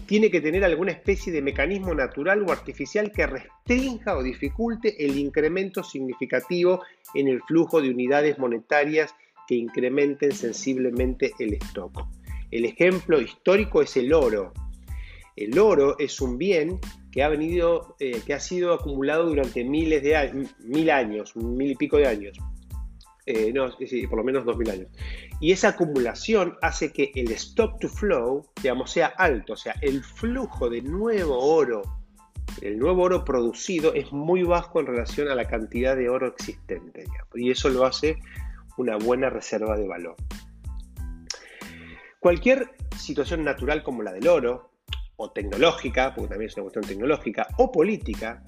tiene 0.06 0.30
que 0.30 0.40
tener 0.40 0.64
alguna 0.64 0.92
especie 0.92 1.32
de 1.32 1.42
mecanismo 1.42 1.94
natural 1.94 2.42
o 2.42 2.52
artificial 2.52 3.12
que 3.12 3.26
restrinja 3.26 4.16
o 4.16 4.22
dificulte 4.22 5.04
el 5.04 5.18
incremento 5.18 5.82
significativo 5.82 6.82
en 7.14 7.28
el 7.28 7.40
flujo 7.42 7.80
de 7.80 7.90
unidades 7.90 8.38
monetarias 8.38 9.14
que 9.46 9.54
incrementen 9.54 10.32
sensiblemente 10.32 11.32
el 11.38 11.54
stock. 11.54 12.06
El 12.50 12.64
ejemplo 12.64 13.20
histórico 13.20 13.82
es 13.82 13.96
el 13.96 14.12
oro. 14.12 14.52
El 15.36 15.58
oro 15.58 15.98
es 15.98 16.20
un 16.20 16.36
bien 16.36 16.78
que 17.10 17.22
ha 17.22 17.28
venido, 17.28 17.96
eh, 17.98 18.20
que 18.26 18.34
ha 18.34 18.40
sido 18.40 18.74
acumulado 18.74 19.26
durante 19.26 19.64
miles 19.64 20.02
de 20.02 20.16
años, 20.16 20.54
mil 20.60 20.90
años, 20.90 21.34
mil 21.36 21.70
y 21.70 21.76
pico 21.76 21.96
de 21.96 22.06
años. 22.06 22.38
Eh, 23.24 23.52
no, 23.52 23.70
por 24.08 24.18
lo 24.18 24.24
menos 24.24 24.44
2000 24.44 24.70
años. 24.70 24.88
Y 25.40 25.52
esa 25.52 25.68
acumulación 25.68 26.56
hace 26.60 26.92
que 26.92 27.12
el 27.14 27.30
stock 27.32 27.78
to 27.78 27.88
flow, 27.88 28.46
digamos, 28.60 28.90
sea 28.90 29.06
alto, 29.06 29.52
o 29.52 29.56
sea, 29.56 29.74
el 29.80 30.02
flujo 30.02 30.68
de 30.68 30.82
nuevo 30.82 31.38
oro, 31.38 31.82
el 32.60 32.78
nuevo 32.78 33.02
oro 33.02 33.24
producido 33.24 33.94
es 33.94 34.10
muy 34.12 34.42
bajo 34.42 34.80
en 34.80 34.86
relación 34.86 35.28
a 35.28 35.36
la 35.36 35.46
cantidad 35.46 35.96
de 35.96 36.08
oro 36.08 36.26
existente, 36.26 37.04
y 37.34 37.50
eso 37.50 37.68
lo 37.68 37.84
hace 37.84 38.18
una 38.76 38.96
buena 38.96 39.30
reserva 39.30 39.76
de 39.76 39.86
valor. 39.86 40.16
Cualquier 42.18 42.70
situación 42.96 43.44
natural 43.44 43.82
como 43.82 44.02
la 44.02 44.12
del 44.12 44.26
oro, 44.26 44.70
o 45.16 45.30
tecnológica, 45.30 46.14
porque 46.14 46.30
también 46.30 46.48
es 46.48 46.56
una 46.56 46.64
cuestión 46.64 46.84
tecnológica, 46.84 47.46
o 47.56 47.70
política, 47.70 48.42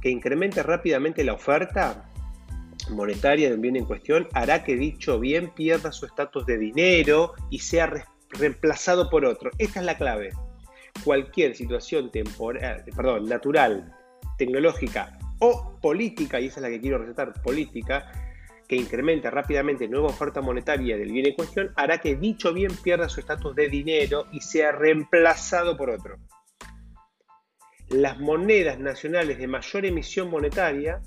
que 0.00 0.10
incremente 0.10 0.62
rápidamente 0.62 1.24
la 1.24 1.32
oferta, 1.32 2.09
monetaria 2.90 3.50
del 3.50 3.60
bien 3.60 3.76
en 3.76 3.84
cuestión 3.84 4.28
hará 4.32 4.64
que 4.64 4.76
dicho 4.76 5.18
bien 5.18 5.50
pierda 5.50 5.92
su 5.92 6.06
estatus 6.06 6.46
de 6.46 6.58
dinero 6.58 7.34
y 7.50 7.58
sea 7.60 7.90
reemplazado 8.30 9.10
por 9.10 9.24
otro. 9.24 9.50
Esta 9.58 9.80
es 9.80 9.86
la 9.86 9.96
clave. 9.96 10.30
Cualquier 11.04 11.54
situación 11.56 12.10
temporal, 12.10 12.84
perdón, 12.94 13.26
natural, 13.26 13.94
tecnológica 14.38 15.18
o 15.38 15.78
política, 15.80 16.40
y 16.40 16.46
esa 16.46 16.60
es 16.60 16.62
la 16.62 16.68
que 16.68 16.80
quiero 16.80 16.98
resaltar, 16.98 17.40
política, 17.42 18.10
que 18.68 18.76
incremente 18.76 19.30
rápidamente 19.30 19.88
nueva 19.88 20.08
oferta 20.08 20.40
monetaria 20.40 20.96
del 20.96 21.10
bien 21.10 21.26
en 21.26 21.34
cuestión, 21.34 21.72
hará 21.76 21.98
que 21.98 22.14
dicho 22.14 22.52
bien 22.52 22.70
pierda 22.84 23.08
su 23.08 23.20
estatus 23.20 23.54
de 23.56 23.68
dinero 23.68 24.26
y 24.30 24.40
sea 24.42 24.70
reemplazado 24.70 25.76
por 25.76 25.90
otro. 25.90 26.18
Las 27.88 28.20
monedas 28.20 28.78
nacionales 28.78 29.38
de 29.38 29.48
mayor 29.48 29.84
emisión 29.84 30.30
monetaria 30.30 31.02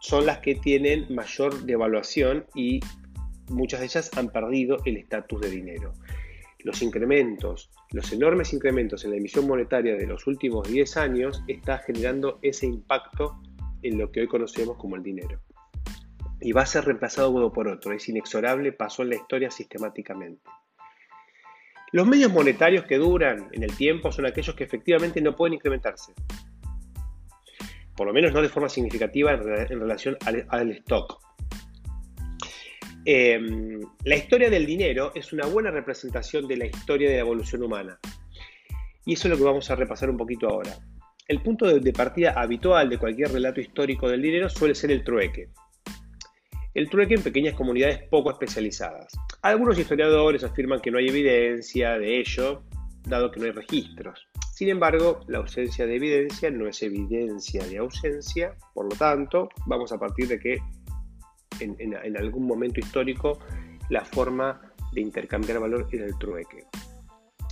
son 0.00 0.26
las 0.26 0.38
que 0.38 0.54
tienen 0.54 1.06
mayor 1.08 1.62
devaluación 1.62 2.46
y 2.54 2.80
muchas 3.48 3.80
de 3.80 3.86
ellas 3.86 4.10
han 4.16 4.28
perdido 4.28 4.78
el 4.84 4.96
estatus 4.96 5.40
de 5.40 5.50
dinero. 5.50 5.92
Los 6.60 6.82
incrementos, 6.82 7.70
los 7.92 8.12
enormes 8.12 8.52
incrementos 8.52 9.04
en 9.04 9.12
la 9.12 9.16
emisión 9.16 9.46
monetaria 9.46 9.96
de 9.96 10.06
los 10.06 10.26
últimos 10.26 10.68
10 10.68 10.96
años 10.96 11.42
está 11.46 11.78
generando 11.78 12.38
ese 12.42 12.66
impacto 12.66 13.40
en 13.82 13.98
lo 13.98 14.10
que 14.10 14.20
hoy 14.20 14.26
conocemos 14.26 14.76
como 14.76 14.96
el 14.96 15.02
dinero. 15.02 15.40
Y 16.40 16.52
va 16.52 16.62
a 16.62 16.66
ser 16.66 16.84
reemplazado 16.84 17.30
uno 17.30 17.52
por 17.52 17.68
otro, 17.68 17.92
es 17.92 18.08
inexorable, 18.08 18.72
pasó 18.72 19.02
en 19.02 19.10
la 19.10 19.16
historia 19.16 19.50
sistemáticamente. 19.50 20.42
Los 21.92 22.06
medios 22.06 22.32
monetarios 22.32 22.84
que 22.84 22.98
duran 22.98 23.48
en 23.52 23.62
el 23.62 23.74
tiempo 23.74 24.12
son 24.12 24.26
aquellos 24.26 24.54
que 24.54 24.64
efectivamente 24.64 25.20
no 25.20 25.34
pueden 25.34 25.54
incrementarse 25.54 26.12
por 27.98 28.06
lo 28.06 28.12
menos 28.12 28.32
no 28.32 28.40
de 28.40 28.48
forma 28.48 28.68
significativa 28.68 29.32
en, 29.32 29.80
relación 29.80 30.16
al, 30.24 30.70
stock. 30.70 31.20
Em, 33.04 33.80
la 34.04 34.14
historia 34.14 34.48
del 34.48 34.66
dinero 34.66 35.10
es 35.16 35.32
una 35.32 35.46
buena 35.46 35.72
representación 35.72 36.46
de 36.46 36.58
la 36.58 36.66
historia 36.66 37.08
de 37.08 37.16
la 37.16 37.22
evolución 37.22 37.64
humana. 37.64 37.98
Y 39.04 39.14
eso 39.14 39.26
es 39.26 39.32
lo 39.32 39.36
que 39.36 39.42
vamos 39.42 39.68
a 39.68 39.74
repasar 39.74 40.10
un 40.10 40.16
poquito 40.16 40.48
ahora. 40.48 40.78
El 41.26 41.42
punto 41.42 41.66
de, 41.66 41.92
partida 41.92 42.34
habitual 42.36 42.88
de 42.88 42.98
cualquier 42.98 43.32
relato 43.32 43.60
histórico 43.60 44.08
del 44.08 44.22
dinero 44.22 44.48
suele 44.48 44.76
ser 44.76 44.92
el 44.92 45.02
trueque. 45.02 45.48
El 46.74 46.88
trueque 46.88 47.14
en 47.14 47.22
pequeñas 47.22 47.54
comunidades 47.54 48.04
poco 48.08 48.30
especializadas. 48.30 49.12
Algunos 49.42 49.76
historiadores 49.76 50.44
afirman 50.44 50.80
que 50.80 50.92
no 50.92 50.98
hay 50.98 51.08
evidencia 51.08 51.98
de 51.98 52.20
ello, 52.20 52.62
dado 53.02 53.32
que 53.32 53.40
no 53.40 53.46
hay 53.46 53.52
registros. 53.52 54.27
Sin 54.58 54.70
embargo, 54.70 55.20
la 55.28 55.38
ausencia 55.38 55.86
de 55.86 55.94
evidencia 55.94 56.50
no 56.50 56.66
es 56.66 56.82
evidencia 56.82 57.64
de 57.64 57.78
ausencia, 57.78 58.56
por 58.74 58.92
lo 58.92 58.98
tanto, 58.98 59.48
vamos 59.66 59.92
a 59.92 59.98
partir 60.00 60.26
de 60.26 60.40
que 60.40 60.58
en, 61.60 62.16
algún 62.16 62.44
momento 62.44 62.80
histórico 62.80 63.38
la 63.88 64.04
forma 64.04 64.60
de 64.92 65.00
intercambiar 65.00 65.60
valor 65.60 65.86
era 65.92 66.06
el 66.06 66.18
trueque. 66.18 66.64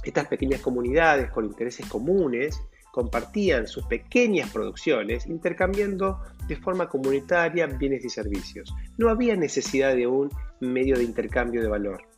Estas 0.03 0.27
pequeñas 0.27 0.61
comunidades 0.61 1.31
con 1.31 1.45
intereses 1.45 1.87
comunes 1.87 2.61
compartían 2.91 3.69
sus 3.69 3.87
pequeñas 3.87 4.51
producciones 4.51 5.29
intercambiando 5.29 6.19
de 6.49 6.57
forma 6.57 6.89
comunitaria 6.89 7.69
bienes 7.69 8.05
y 8.05 8.09
servicios. 8.09 8.75
No 8.99 9.11
había 9.11 9.37
necesidad 9.37 9.95
de 9.95 10.09
un 10.09 10.29
medio 10.59 10.97
de 10.97 11.05
intercambio 11.05 11.63
de 11.63 11.69
valor. 11.69 12.16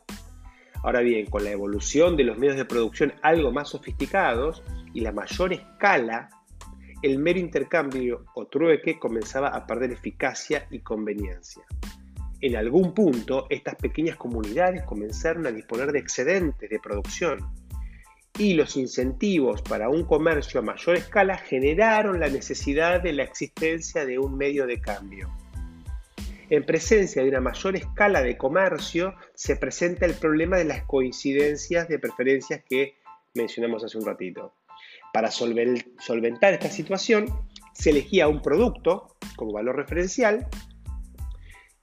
Ahora 0.83 1.01
bien, 1.01 1.25
con 1.25 1.43
la 1.43 1.51
evolución 1.51 2.15
de 2.15 2.23
los 2.23 2.37
medios 2.37 2.57
de 2.57 2.65
producción 2.65 3.13
algo 3.21 3.51
más 3.51 3.69
sofisticados 3.69 4.63
y 4.93 5.01
la 5.01 5.11
mayor 5.11 5.53
escala, 5.53 6.29
el 7.01 7.19
mero 7.19 7.39
intercambio 7.39 8.25
o 8.33 8.47
trueque 8.47 8.99
comenzaba 8.99 9.49
a 9.49 9.65
perder 9.65 9.91
eficacia 9.91 10.67
y 10.69 10.79
conveniencia. 10.79 11.63
En 12.41 12.55
algún 12.55 12.93
punto, 12.93 13.47
estas 13.49 13.75
pequeñas 13.75 14.15
comunidades 14.15 14.83
comenzaron 14.83 15.45
a 15.45 15.51
disponer 15.51 15.91
de 15.91 15.99
excedentes 15.99 16.69
de 16.69 16.79
producción 16.79 17.39
y 18.37 18.53
los 18.53 18.77
incentivos 18.77 19.61
para 19.61 19.89
un 19.89 20.05
comercio 20.05 20.61
a 20.61 20.63
mayor 20.63 20.95
escala 20.95 21.37
generaron 21.37 22.21
la 22.21 22.29
necesidad 22.29 23.01
de 23.01 23.11
la 23.11 23.23
existencia 23.23 24.05
de 24.05 24.17
un 24.17 24.37
medio 24.37 24.65
de 24.65 24.79
cambio. 24.79 25.29
En 26.49 26.65
presencia 26.65 27.21
de 27.21 27.29
una 27.29 27.41
mayor 27.41 27.75
escala 27.75 28.23
de 28.23 28.35
comercio, 28.35 29.13
se 29.35 29.55
presenta 29.55 30.07
el 30.07 30.15
problema 30.15 30.57
de 30.57 30.65
las 30.65 30.83
coincidencias 30.83 31.87
de 31.87 31.99
preferencias 31.99 32.63
que 32.67 32.95
mencionamos 33.35 33.83
hace 33.83 33.99
un 33.99 34.05
ratito. 34.05 34.55
Para 35.13 35.29
solventar 35.29 36.53
esta 36.53 36.69
situación, 36.69 37.27
se 37.73 37.91
elegía 37.91 38.27
un 38.27 38.41
producto 38.41 39.15
como 39.35 39.53
valor 39.53 39.75
referencial 39.75 40.47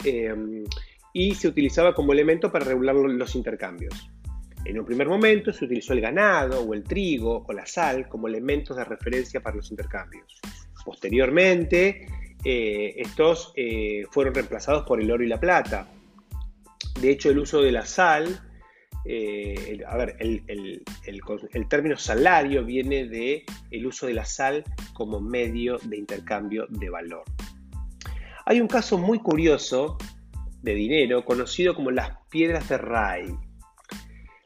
em, 0.04 0.64
y 1.12 1.34
se 1.36 1.48
utilizaba 1.48 1.94
como 1.94 2.12
elemento 2.12 2.50
para 2.50 2.64
regular 2.64 2.96
los 2.96 3.36
intercambios. 3.36 4.10
En 4.64 4.80
un 4.80 4.84
primer 4.84 5.08
momento 5.08 5.52
se 5.52 5.64
utilizó 5.64 5.92
el 5.92 6.00
ganado 6.00 6.62
o 6.62 6.74
el 6.74 6.82
trigo 6.82 7.44
o 7.46 7.52
la 7.52 7.66
sal 7.66 8.08
como 8.08 8.26
elementos 8.26 8.76
de 8.76 8.84
referencia 8.84 9.40
para 9.40 9.56
los 9.56 9.70
intercambios. 9.70 10.40
Posteriormente, 10.84 12.06
eh, 12.48 13.02
estos 13.02 13.52
eh, 13.56 14.04
fueron 14.12 14.32
reemplazados 14.32 14.86
por 14.86 15.00
el 15.00 15.10
oro 15.10 15.24
y 15.24 15.26
la 15.26 15.40
plata. 15.40 15.88
De 17.00 17.10
hecho, 17.10 17.28
el 17.28 17.40
uso 17.40 17.60
de 17.60 17.72
la 17.72 17.84
sal, 17.84 18.40
eh, 19.04 19.82
a 19.84 19.96
ver, 19.96 20.16
el, 20.20 20.84
término 21.68 21.96
salario 21.96 22.64
viene 22.64 23.08
de 23.08 23.44
el 23.72 23.84
uso 23.84 24.06
de 24.06 24.14
la 24.14 24.24
sal 24.24 24.62
como 24.94 25.20
medio 25.20 25.78
de 25.78 25.96
intercambio 25.96 26.68
de 26.68 26.88
valor. 26.88 27.24
Hay 28.44 28.60
un 28.60 28.68
caso 28.68 28.96
muy 28.96 29.18
curioso 29.18 29.98
de 30.62 30.74
dinero 30.74 31.24
conocido 31.24 31.74
como 31.74 31.90
las 31.90 32.12
piedras 32.30 32.68
de 32.68 32.78
Rai. 32.78 33.36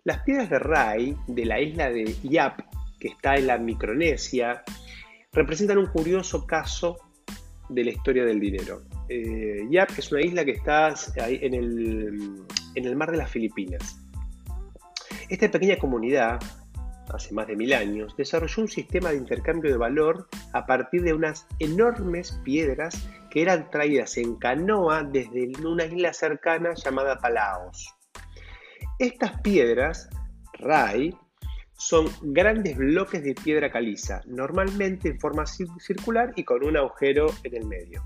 Las 0.04 0.22
piedras 0.22 0.48
de 0.48 0.58
Rai 0.58 1.16
de 1.26 1.44
la 1.44 1.60
isla 1.60 1.90
de 1.90 2.16
Yap, 2.22 2.62
que 2.98 3.08
está 3.08 3.34
en 3.34 3.46
la 3.46 3.58
Micronesia, 3.58 4.62
representan 5.34 5.76
un 5.76 5.88
curioso 5.88 6.46
caso 6.46 7.09
de 7.70 7.84
la 7.84 7.90
historia 7.90 8.24
del 8.24 8.40
dinero. 8.40 8.82
eh, 9.08 9.66
Yap 9.70 9.90
es 9.98 10.12
una 10.12 10.20
isla 10.22 10.44
que 10.44 10.52
está 10.52 10.94
en 11.16 11.54
el, 11.54 12.42
en 12.74 12.84
el 12.84 12.96
mar 12.96 13.10
de 13.10 13.18
las 13.18 13.30
Filipinas. 13.30 13.96
Esta 15.28 15.50
pequeña 15.50 15.76
comunidad, 15.76 16.40
hace 17.08 17.34
más 17.34 17.46
de 17.46 17.56
mil 17.56 17.72
años, 17.72 18.14
desarrolló 18.16 18.62
un 18.62 18.68
sistema 18.68 19.10
de 19.10 19.16
intercambio 19.16 19.70
de 19.70 19.78
valor 19.78 20.28
a 20.52 20.66
partir 20.66 21.02
de 21.02 21.12
unas 21.12 21.46
enormes 21.58 22.40
piedras 22.44 23.08
que 23.30 23.42
eran 23.42 23.70
traídas 23.70 24.16
en 24.16 24.36
canoa 24.36 25.04
desde 25.04 25.52
una 25.64 25.84
isla 25.84 26.12
cercana 26.12 26.74
llamada 26.74 27.18
Palaos. 27.18 27.94
Estas 28.98 29.40
piedras, 29.40 30.08
Rai, 30.58 31.16
son 31.80 32.10
grandes 32.20 32.76
bloques 32.76 33.24
de 33.24 33.34
piedra 33.34 33.72
caliza, 33.72 34.20
normalmente 34.26 35.08
en 35.08 35.18
forma 35.18 35.46
circular 35.46 36.34
y 36.36 36.44
con 36.44 36.62
un 36.62 36.76
agujero 36.76 37.32
en 37.42 37.56
el 37.56 37.64
medio. 37.64 38.04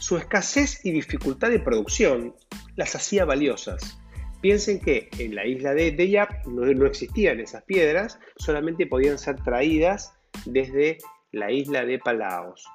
Su 0.00 0.16
escasez 0.16 0.80
y 0.82 0.92
dificultad 0.92 1.50
de 1.50 1.60
producción 1.60 2.34
las 2.74 2.94
hacía 2.94 3.26
valiosas. 3.26 3.98
Piensen 4.40 4.80
que 4.80 5.10
en 5.18 5.34
la 5.34 5.46
isla 5.46 5.74
de, 5.74 6.08
Yap 6.08 6.46
no, 6.46 6.86
existían 6.86 7.38
esas 7.38 7.62
piedras, 7.64 8.18
solamente 8.36 8.86
podían 8.86 9.18
ser 9.18 9.36
traídas 9.44 10.14
desde 10.46 10.96
la 11.32 11.52
isla 11.52 11.84
de 11.84 11.98
Palaos. 11.98 12.66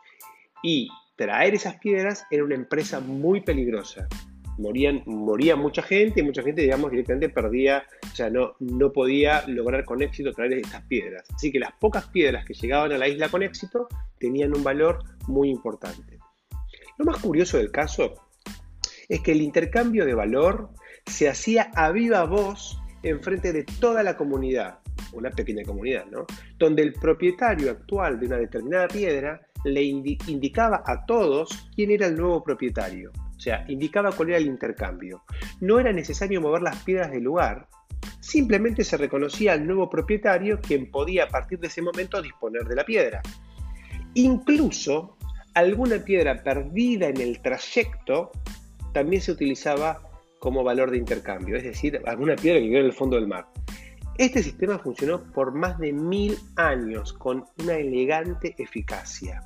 Y 0.61 0.87
traer 1.15 1.55
esas 1.55 1.79
piedras 1.79 2.27
era 2.29 2.43
una 2.43 2.55
empresa 2.55 2.99
muy 2.99 3.41
peligrosa. 3.41 4.07
Morían, 4.57 5.03
moría 5.05 5.55
mucha 5.55 5.81
gente 5.81 6.19
y 6.19 6.23
mucha 6.23 6.41
gente, 6.41 6.61
digamos, 6.61 6.91
directamente 6.91 7.29
perdía, 7.29 7.83
o 8.11 8.15
sea, 8.15 8.29
no, 8.29 8.55
no 8.59 8.91
podía 8.91 9.47
lograr 9.47 9.85
con 9.85 10.01
éxito 10.01 10.33
traer 10.33 10.53
estas 10.53 10.83
piedras. 10.83 11.25
Así 11.33 11.51
que 11.51 11.59
las 11.59 11.73
pocas 11.73 12.07
piedras 12.07 12.45
que 12.45 12.53
llegaban 12.53 12.91
a 12.91 12.97
la 12.97 13.07
isla 13.07 13.29
con 13.29 13.43
éxito 13.43 13.87
tenían 14.19 14.55
un 14.55 14.63
valor 14.63 14.99
muy 15.27 15.49
importante. 15.49 16.17
Lo 16.97 17.05
más 17.05 17.17
curioso 17.21 17.57
del 17.57 17.71
caso 17.71 18.15
es 19.07 19.21
que 19.21 19.31
el 19.31 19.41
intercambio 19.41 20.05
de 20.05 20.15
valor 20.15 20.69
se 21.05 21.29
hacía 21.29 21.71
a 21.75 21.91
viva 21.91 22.23
voz 22.25 22.79
en 23.03 23.21
frente 23.21 23.53
de 23.53 23.63
toda 23.63 24.03
la 24.03 24.17
comunidad, 24.17 24.79
una 25.13 25.29
pequeña 25.29 25.63
comunidad, 25.63 26.05
¿no? 26.07 26.25
Donde 26.57 26.81
el 26.81 26.93
propietario 26.93 27.71
actual 27.71 28.19
de 28.19 28.25
una 28.25 28.37
determinada 28.37 28.87
piedra 28.87 29.41
le 29.63 29.83
indicaba 29.83 30.83
a 30.85 31.05
todos 31.05 31.69
quién 31.75 31.91
era 31.91 32.07
el 32.07 32.15
nuevo 32.15 32.43
propietario. 32.43 33.11
O 33.37 33.39
sea, 33.39 33.63
indicaba 33.67 34.11
cuál 34.11 34.29
era 34.29 34.39
el 34.39 34.47
intercambio. 34.47 35.23
No 35.61 35.79
era 35.79 35.93
necesario 35.93 36.41
mover 36.41 36.63
las 36.63 36.83
piedras 36.83 37.11
del 37.11 37.23
lugar, 37.23 37.67
simplemente 38.19 38.83
se 38.83 38.97
reconocía 38.97 39.53
al 39.53 39.65
nuevo 39.65 39.89
propietario 39.89 40.59
quien 40.59 40.91
podía 40.91 41.25
a 41.25 41.27
partir 41.27 41.59
de 41.59 41.67
ese 41.67 41.81
momento 41.81 42.21
disponer 42.21 42.63
de 42.65 42.75
la 42.75 42.83
piedra. 42.83 43.21
Incluso 44.15 45.17
alguna 45.53 45.97
piedra 45.99 46.43
perdida 46.43 47.07
en 47.07 47.21
el 47.21 47.41
trayecto 47.41 48.31
también 48.93 49.21
se 49.21 49.31
utilizaba 49.31 50.01
como 50.39 50.63
valor 50.63 50.91
de 50.91 50.97
intercambio, 50.97 51.55
es 51.55 51.63
decir, 51.63 52.01
alguna 52.05 52.35
piedra 52.35 52.59
que 52.59 52.69
quedó 52.69 52.79
en 52.79 52.85
el 52.85 52.93
fondo 52.93 53.15
del 53.15 53.27
mar. 53.27 53.47
Este 54.17 54.41
sistema 54.41 54.79
funcionó 54.79 55.23
por 55.31 55.53
más 55.53 55.77
de 55.79 55.93
mil 55.93 56.37
años 56.55 57.13
con 57.13 57.45
una 57.61 57.75
elegante 57.75 58.55
eficacia. 58.57 59.41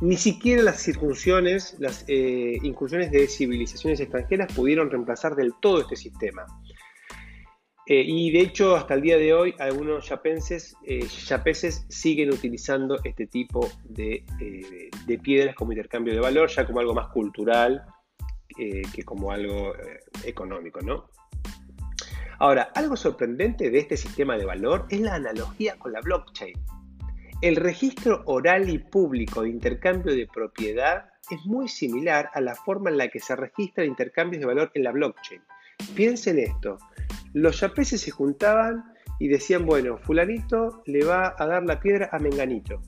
Ni 0.00 0.16
siquiera 0.16 0.62
las 0.62 0.86
incursiones, 0.88 1.76
las 1.78 2.04
eh, 2.08 2.58
incursiones 2.62 3.10
de 3.10 3.26
civilizaciones 3.28 4.00
extranjeras 4.00 4.52
pudieron 4.52 4.90
reemplazar 4.90 5.36
del 5.36 5.54
todo 5.60 5.80
este 5.80 5.96
sistema. 5.96 6.44
Eh, 7.86 8.02
y 8.06 8.30
de 8.32 8.40
hecho, 8.40 8.76
hasta 8.76 8.94
el 8.94 9.02
día 9.02 9.18
de 9.18 9.34
hoy, 9.34 9.54
algunos 9.58 10.08
yapenses, 10.08 10.74
eh, 10.86 11.06
yapeses 11.26 11.84
siguen 11.88 12.32
utilizando 12.32 12.98
este 13.04 13.26
tipo 13.26 13.68
de, 13.84 14.24
de, 15.06 15.18
piedras 15.18 15.54
como 15.54 15.72
intercambio 15.72 16.14
de 16.14 16.20
valor, 16.20 16.48
ya 16.48 16.66
como 16.66 16.80
algo 16.80 16.94
más 16.94 17.08
cultural 17.08 17.84
que 18.56 19.02
como 19.04 19.32
algo 19.32 19.74
económico, 20.24 20.80
¿no? 20.80 21.10
Ahora, 22.38 22.70
algo 22.74 22.96
sorprendente 22.96 23.70
de 23.70 23.78
este 23.78 23.96
sistema 23.96 24.36
de 24.36 24.44
valor 24.44 24.86
es 24.90 25.00
la 25.00 25.14
analogía 25.14 25.76
con 25.76 25.92
la 25.92 26.00
blockchain. 26.00 26.54
El 27.42 27.56
registro 27.56 28.22
oral 28.26 28.68
y 28.70 28.78
público 28.78 29.42
de 29.42 29.50
intercambio 29.50 30.14
de 30.14 30.26
propiedad 30.26 31.10
es 31.30 31.44
muy 31.44 31.68
similar 31.68 32.30
a 32.34 32.40
la 32.40 32.54
forma 32.54 32.90
en 32.90 32.98
la 32.98 33.08
que 33.08 33.20
se 33.20 33.36
registra 33.36 33.84
intercambios 33.84 34.40
de 34.40 34.46
valor 34.46 34.70
en 34.74 34.84
la 34.84 34.92
blockchain. 34.92 35.42
Piensen 35.94 36.38
esto, 36.38 36.78
los 37.32 37.60
yapeses 37.60 38.00
se 38.00 38.10
juntaban 38.10 38.84
y 39.18 39.28
decían, 39.28 39.66
bueno, 39.66 39.98
fulanito 39.98 40.82
le 40.86 41.04
va 41.04 41.34
a 41.36 41.46
dar 41.46 41.64
la 41.64 41.80
piedra 41.80 42.08
a 42.12 42.18
menganito. 42.18 42.80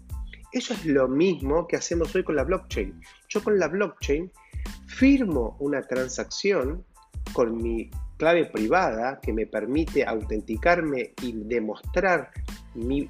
Eso 0.52 0.74
es 0.74 0.86
lo 0.86 1.08
mismo 1.08 1.66
que 1.66 1.76
hacemos 1.76 2.14
hoy 2.14 2.24
con 2.24 2.36
la 2.36 2.44
blockchain. 2.44 3.00
Yo 3.28 3.42
con 3.42 3.58
la 3.58 3.68
blockchain 3.68 4.30
firmo 4.86 5.56
una 5.60 5.82
transacción 5.82 6.84
con 7.32 7.60
mi 7.62 7.90
clave 8.16 8.46
privada 8.46 9.20
que 9.20 9.32
me 9.32 9.46
permite 9.46 10.04
autenticarme 10.04 11.12
y 11.22 11.32
demostrar 11.44 12.30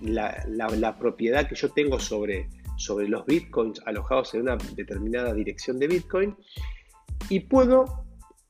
la, 0.03 0.97
propiedad 0.99 1.49
que 1.49 1.55
yo 1.55 1.71
tengo 1.71 1.99
sobre, 1.99 2.49
sobre 2.77 3.09
los 3.09 3.27
bitcoins 3.27 3.81
alojados 3.87 4.35
en 4.35 4.43
una 4.43 4.57
determinada 4.75 5.33
dirección 5.35 5.79
de 5.79 5.89
bitcoin 5.89 6.37
y 7.29 7.41
puedo 7.41 8.05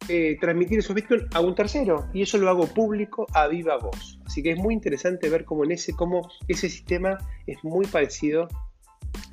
eh, 0.09 0.37
transmitir 0.41 0.79
esos 0.79 0.95
bitcoins 0.95 1.25
a 1.35 1.41
un 1.41 1.55
tercero 1.55 2.09
y 2.13 2.23
eso 2.23 2.39
lo 2.39 2.49
hago 2.49 2.67
público 2.67 3.27
a 3.33 3.47
viva 3.49 3.77
voz. 3.79 4.21
Así 4.27 4.43
que 4.43 4.53
es 4.53 4.59
muy 4.59 4.75
interesante 4.75 5.29
ver 5.29 5.45
cómo, 5.45 5.65
ese, 5.65 5.95
cómo 5.95 6.29
ese 6.49 6.69
sistema 6.69 7.19
es 7.47 7.63
muy 7.65 7.87
parecido 7.87 8.49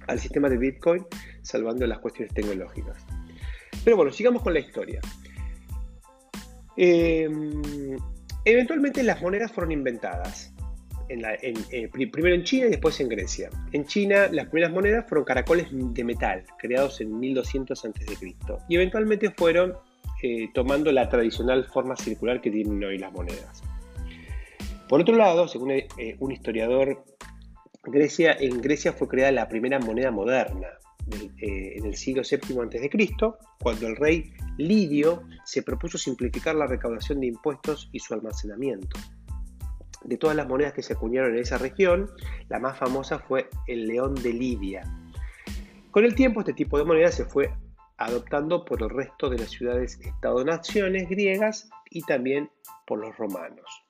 al 0.08 0.20
sistema 0.20 0.50
de 0.50 0.58
bitcoin, 0.58 1.06
salvando 1.42 1.86
las 1.88 2.00
cuestiones 2.00 2.34
tecnológicas. 2.34 2.98
Pero 3.84 3.98
bueno, 3.98 4.12
sigamos 4.12 4.42
con 4.42 4.54
la 4.54 4.60
historia. 4.60 5.02
Em, 6.76 7.98
eventualmente 8.46 9.04
las 9.04 9.22
monedas 9.22 9.52
fueron 9.52 9.72
inventadas. 9.72 10.53
Eh, 11.22 11.90
primero 11.90 12.34
en 12.34 12.44
China 12.44 12.68
y 12.68 12.70
después 12.70 13.00
en 13.00 13.10
Grecia. 13.10 13.50
En 13.72 13.86
China 13.86 14.28
las 14.32 14.48
primeras 14.48 14.72
monedas 14.72 15.06
fueron 15.08 15.26
caracoles 15.26 15.68
de 15.72 16.04
metal, 16.04 16.44
creados 16.58 17.02
en 17.02 17.20
1200 17.20 17.86
a.C. 17.86 18.36
Y 18.68 18.76
eventualmente 18.76 19.30
fueron 19.32 19.74
eh, 20.22 20.50
tomando 20.54 20.92
la 20.92 21.10
tradicional 21.10 21.66
forma 21.66 21.96
circular 21.96 22.42
que 22.42 22.50
tienen 22.50 22.84
hoy 22.84 22.98
las 22.98 23.12
monedas. 23.12 23.62
Por 24.90 25.02
otro 25.02 25.16
lado, 25.16 25.48
según 25.48 25.72
eh, 25.72 25.88
un 26.20 26.32
historiador, 26.32 27.04
Grecia, 27.84 28.36
en 28.40 28.62
Grecia 28.62 28.94
fue 28.94 29.08
creada 29.08 29.32
la 29.32 29.48
primera 29.50 29.80
moneda 29.80 30.12
moderna, 30.12 30.68
en 31.12 31.86
el 31.86 31.96
siglo 31.96 32.22
VII 32.24 32.60
a.C., 32.62 32.90
cuando 33.60 33.88
el 33.88 33.98
rey 33.98 34.34
Lidio 34.58 35.24
se 35.44 35.64
propuso 35.64 35.98
simplificar 35.98 36.56
la 36.56 36.66
recaudación 36.66 37.20
de 37.20 37.28
impuestos 37.28 37.90
y 37.92 38.00
su 38.00 38.14
almacenamiento. 38.14 38.98
De 40.04 40.18
todas 40.18 40.36
las 40.36 40.48
monedas 40.48 40.74
que 40.74 40.84
se 40.84 40.94
acuñaron 40.94 41.34
en 41.34 41.40
esa 41.40 41.58
región, 41.58 42.10
la 42.50 42.60
más 42.60 42.78
famosa 42.78 43.20
fue 43.20 43.50
el 43.68 43.88
león 43.88 44.16
de 44.16 44.34
Lidia. 44.34 44.82
Con 45.92 46.06
el 46.06 46.16
tiempo, 46.16 46.42
este 46.42 46.54
tipo 46.54 46.78
de 46.78 46.86
moneda 46.86 47.12
se 47.12 47.26
fue 47.26 47.54
adoptando 47.98 48.66
por 48.66 48.82
el 48.82 48.90
resto 48.90 49.30
de 49.30 49.38
las 49.38 49.52
ciudades-estado-naciones 49.52 51.08
griegas 51.10 51.70
y 51.90 52.02
también 52.02 52.50
por 52.86 53.00
los 53.00 53.16
romanos 53.18 53.84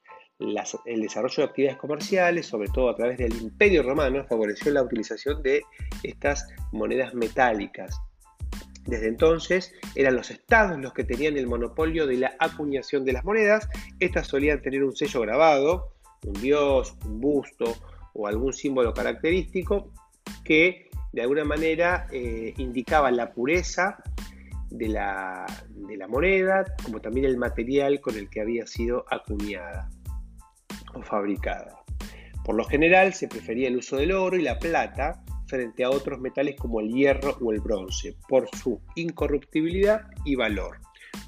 el 0.85 1.01
desarrollo 1.01 1.35
de 1.37 1.43
actividades 1.43 1.77
comerciales, 1.77 2.47
sobre 2.47 2.67
todo 2.69 2.89
a 2.89 2.95
través 2.95 3.17
del 3.17 3.33
Imperio 3.41 3.83
Romano, 3.83 4.25
favoreció 4.27 4.71
la 4.71 4.83
utilización 4.83 5.41
de 5.41 5.63
estas 6.03 6.47
monedas 6.71 7.13
metálicas. 7.13 7.99
Desde 8.85 9.07
entonces 9.07 9.73
eran 9.95 10.15
los 10.15 10.29
estados 10.29 10.77
los 10.79 10.93
que 10.93 11.05
tenían 11.05 11.37
el 11.37 11.47
monopolio 11.47 12.05
de 12.05 12.17
la 12.17 12.35
acuñación 12.39 13.05
de 13.05 13.13
las 13.13 13.23
monedas. 13.23 13.69
Estas 13.99 14.27
solían 14.27 14.61
tener 14.61 14.83
un 14.83 14.95
sello 14.95 15.21
grabado, 15.21 15.92
un 16.25 16.33
dios, 16.33 16.95
un 17.05 17.19
busto 17.19 17.75
o 18.13 18.27
algún 18.27 18.53
símbolo 18.53 18.93
característico 18.93 19.91
que 20.43 20.89
de 21.11 21.21
alguna 21.21 21.43
manera 21.43 22.07
eh, 22.11 22.53
indicaba 22.57 23.11
la 23.11 23.31
pureza 23.31 24.03
de 24.69 24.89
la 24.89 25.45
moneda, 26.09 26.65
como 26.83 26.99
también 26.99 27.27
el 27.27 27.37
material 27.37 28.01
con 28.01 28.17
el 28.17 28.29
que 28.29 28.41
había 28.41 28.65
sido 28.65 29.05
acuñada 29.11 29.89
o 30.95 31.01
fabricada. 31.03 31.83
Por 32.43 32.55
lo 32.55 32.65
general 32.65 33.13
se 33.13 33.27
prefería 33.27 33.67
el 33.67 33.77
uso 33.77 33.97
del 33.97 34.11
oro 34.11 34.37
y 34.37 34.41
la 34.41 34.59
plata 34.59 35.23
frente 35.47 35.83
a 35.83 35.89
otros 35.89 36.19
metales 36.19 36.55
como 36.57 36.79
el 36.79 36.89
hierro 36.89 37.37
o 37.39 37.53
el 37.53 37.61
bronce, 37.61 38.15
por 38.27 38.49
su 38.57 38.81
incorruptibilidad 38.95 40.07
y 40.25 40.35
valor. 40.35 40.79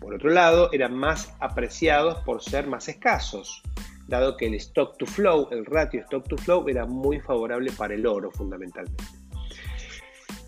Por 0.01 0.15
otro 0.15 0.31
lado, 0.31 0.71
eran 0.73 0.95
más 0.95 1.33
apreciados 1.39 2.19
por 2.23 2.41
ser 2.41 2.67
más 2.67 2.89
escasos, 2.89 3.61
dado 4.07 4.37
que 4.37 4.45
el 4.47 4.55
stock 4.55 4.97
to 4.97 5.05
flow, 5.05 5.47
el 5.51 5.65
ratio 5.65 6.01
stock 6.01 6.27
to 6.27 6.37
flow, 6.37 6.67
era 6.67 6.85
muy 6.85 7.19
favorable 7.19 7.71
para 7.71 7.95
el 7.95 8.05
oro 8.05 8.31
fundamentalmente. 8.31 9.03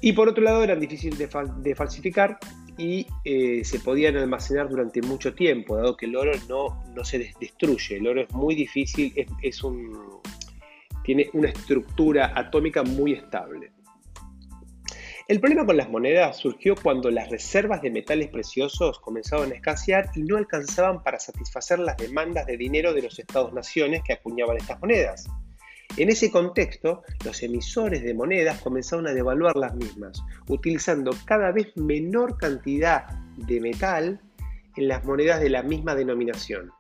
Y 0.01 0.13
por 0.13 0.29
otro 0.29 0.43
lado, 0.43 0.63
eran 0.63 0.79
difíciles 0.79 1.17
de, 1.17 1.75
falsificar 1.75 2.37
y 2.77 3.07
eh, 3.23 3.63
se 3.63 3.79
podían 3.79 4.15
almacenar 4.15 4.69
durante 4.69 5.01
mucho 5.01 5.33
tiempo, 5.33 5.75
dado 5.75 5.97
que 5.97 6.05
el 6.05 6.15
oro 6.15 6.31
no, 6.47 6.83
no 6.93 7.03
se 7.03 7.33
destruye. 7.39 7.97
El 7.97 8.07
oro 8.07 8.21
es 8.21 8.31
muy 8.31 8.53
difícil, 8.53 9.13
es, 9.41 9.63
un, 9.63 10.21
tiene 11.03 11.29
una 11.33 11.49
estructura 11.49 12.31
atómica 12.35 12.83
muy 12.83 13.13
estable. 13.13 13.71
El 15.27 15.41
problema 15.41 15.65
con 15.65 15.75
las 15.75 15.89
monedas 15.89 16.37
surgió 16.37 16.73
cuando 16.81 17.11
las 17.11 17.29
reservas 17.29 17.81
de 17.81 17.91
metales 17.91 18.29
preciosos 18.29 19.01
comenzaban 19.01 19.51
a 19.51 19.55
escasear 19.55 20.09
y 20.15 20.23
no 20.23 20.37
alcanzaban 20.37 21.03
para 21.03 21.19
satisfacer 21.19 21.79
las 21.79 21.97
demandas 21.97 22.45
de 22.45 22.55
dinero 22.55 22.93
de 22.93 23.01
los 23.01 23.19
estados-naciones 23.19 24.03
que 24.05 24.13
acuñaban 24.13 24.55
estas 24.55 24.79
monedas. 24.79 25.27
En 25.97 26.07
ese 26.07 26.31
contexto, 26.31 27.03
los 27.25 27.43
emisores 27.43 28.03
de 28.03 28.13
monedas 28.13 28.61
comenzaron 28.61 29.05
a 29.05 29.13
devaluar 29.13 29.57
las 29.57 29.75
mismas, 29.75 30.23
utilizando 30.47 31.11
cada 31.25 31.51
vez 31.51 31.75
menor 31.75 32.37
cantidad 32.37 33.09
de 33.35 33.59
metal 33.59 34.21
en 34.77 34.87
las 34.87 35.03
monedas 35.03 35.41
de 35.41 35.49
la 35.49 35.61
misma 35.61 35.93
denominación, 35.93 36.71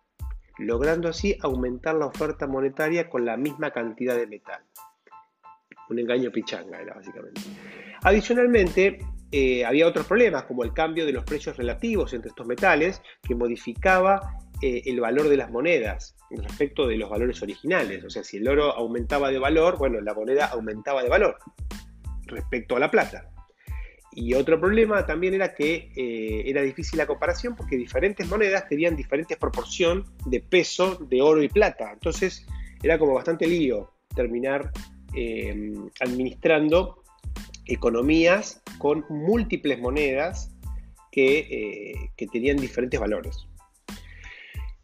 logrando 0.57 1.09
así 1.09 1.37
aumentar 1.41 1.95
la 1.95 2.05
oferta 2.05 2.47
monetaria 2.47 3.09
con 3.09 3.25
la 3.25 3.35
misma 3.35 3.71
cantidad 3.71 4.15
de 4.15 4.27
metal. 4.27 4.61
Un 5.89 5.99
engaño 5.99 6.31
pichanga 6.31 6.79
era 6.79 6.93
básicamente. 6.93 7.41
Adicionalmente, 8.03 8.99
eh, 9.31 9.65
había 9.65 9.87
otros 9.87 10.05
problemas 10.05 10.43
como 10.43 10.63
el 10.63 10.73
cambio 10.73 11.05
de 11.05 11.11
los 11.11 11.25
precios 11.25 11.57
relativos 11.57 12.13
entre 12.13 12.29
estos 12.29 12.47
metales 12.47 13.01
que 13.21 13.35
modificaba 13.35 14.39
eh, 14.61 14.83
el 14.85 15.01
valor 15.01 15.27
de 15.27 15.35
las 15.35 15.51
monedas 15.51 16.15
respecto 16.29 16.87
de 16.87 16.97
los 16.97 17.09
valores 17.09 17.41
originales. 17.41 18.03
O 18.05 18.09
sea, 18.09 18.23
si 18.23 18.37
el 18.37 18.47
oro 18.47 18.71
aumentaba 18.71 19.29
de 19.29 19.39
valor, 19.39 19.77
bueno, 19.77 19.99
la 19.99 20.13
moneda 20.13 20.45
aumentaba 20.45 21.03
de 21.03 21.09
valor 21.09 21.37
respecto 22.25 22.77
a 22.77 22.79
la 22.79 22.89
plata. 22.89 23.29
Y 24.13 24.33
otro 24.33 24.59
problema 24.59 25.05
también 25.05 25.33
era 25.33 25.53
que 25.53 25.91
eh, 25.95 26.43
era 26.45 26.61
difícil 26.61 26.97
la 26.97 27.05
comparación 27.05 27.55
porque 27.55 27.75
diferentes 27.75 28.27
monedas 28.27 28.67
tenían 28.67 28.95
diferentes 28.95 29.37
proporción 29.37 30.05
de 30.25 30.39
peso 30.39 30.95
de 30.95 31.21
oro 31.21 31.43
y 31.43 31.49
plata. 31.49 31.91
Entonces 31.91 32.47
era 32.81 32.97
como 32.97 33.13
bastante 33.13 33.45
lío 33.45 33.91
terminar 34.15 34.71
administrando 35.99 37.03
economías 37.67 38.61
con 38.77 39.05
múltiples 39.09 39.79
monedas 39.79 40.51
que, 41.11 42.11
eh, 42.17 42.27
tenían 42.31 42.57
diferentes 42.57 42.99
valores. 42.99 43.47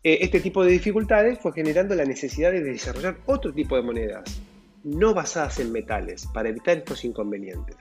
Eh, 0.03 0.19
este 0.21 0.39
tipo 0.39 0.63
de 0.63 0.71
dificultades 0.71 1.39
fue 1.39 1.53
generando 1.53 1.95
la 1.95 2.05
necesidad 2.05 2.51
de 2.51 2.61
desarrollar 2.61 3.17
otro 3.25 3.53
tipo 3.53 3.75
de 3.75 3.83
monedas, 3.83 4.41
no 4.83 5.13
basadas 5.13 5.59
en 5.59 5.71
metales, 5.71 6.25
para 6.33 6.49
evitar 6.49 6.77
estos 6.77 7.05
inconvenientes. 7.05 7.77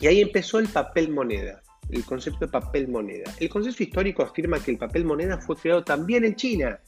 Y 0.00 0.06
ahí 0.06 0.20
empezó 0.22 0.58
el 0.58 0.68
papel 0.68 1.10
moneda, 1.10 1.62
el 1.90 2.04
concepto 2.04 2.46
de 2.46 2.52
papel 2.52 2.88
moneda. 2.88 3.34
El 3.38 3.50
concepto 3.50 3.82
histórico 3.82 4.22
afirma 4.22 4.62
que 4.62 4.70
el 4.70 4.78
papel 4.78 5.04
moneda 5.04 5.38
fue 5.38 5.56
creado 5.56 5.84
también 5.84 6.24
en 6.24 6.36
China. 6.36 6.80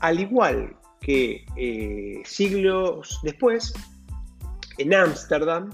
Al 0.00 0.20
igual 0.20 0.76
que 1.00 1.44
eh, 1.56 2.22
siglos 2.24 3.20
después, 3.22 3.74
en 4.78 4.94
Ámsterdam, 4.94 5.70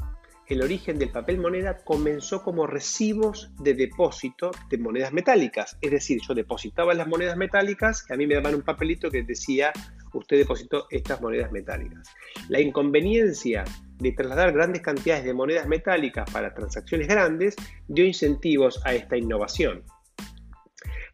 el 0.49 0.63
origen 0.63 0.99
del 0.99 1.11
papel 1.11 1.39
moneda 1.39 1.79
comenzó 1.85 2.43
como 2.43 2.67
recibos 2.67 3.51
de 3.61 3.75
depósito 3.75 4.51
de 4.69 4.79
monedas 4.79 5.13
metálicas. 5.13 5.79
Es 5.81 5.91
decir, 5.91 6.21
yo 6.27 6.35
depositaba 6.35 6.95
las 6.95 7.07
monedas 7.07 7.37
metálicas 7.37 8.05
y 8.09 8.13
a 8.13 8.17
mí 8.17 8.27
me 8.27 8.35
daban 8.35 8.55
un 8.57 8.63
papelito 8.63 9.11
que 9.11 9.23
decía, 9.23 9.73
usted 10.13 10.37
depositó 10.37 10.87
estas 10.91 11.21
monedas 11.21 11.51
metálicas. 11.53 12.09
La 12.49 12.61
inconveniencia 12.61 13.65
de 13.99 14.13
trasladar 14.13 14.53
grandes 14.53 14.83
cantidades 14.83 15.25
de 15.25 15.33
monedas 15.33 15.67
metálicas 15.69 16.31
para 16.31 16.53
transacciones 16.53 17.09
grandes 17.09 17.57
dio 17.89 18.05
incentivos 18.05 18.81
a 18.85 18.95
esta 18.95 19.17
innovación. 19.17 19.85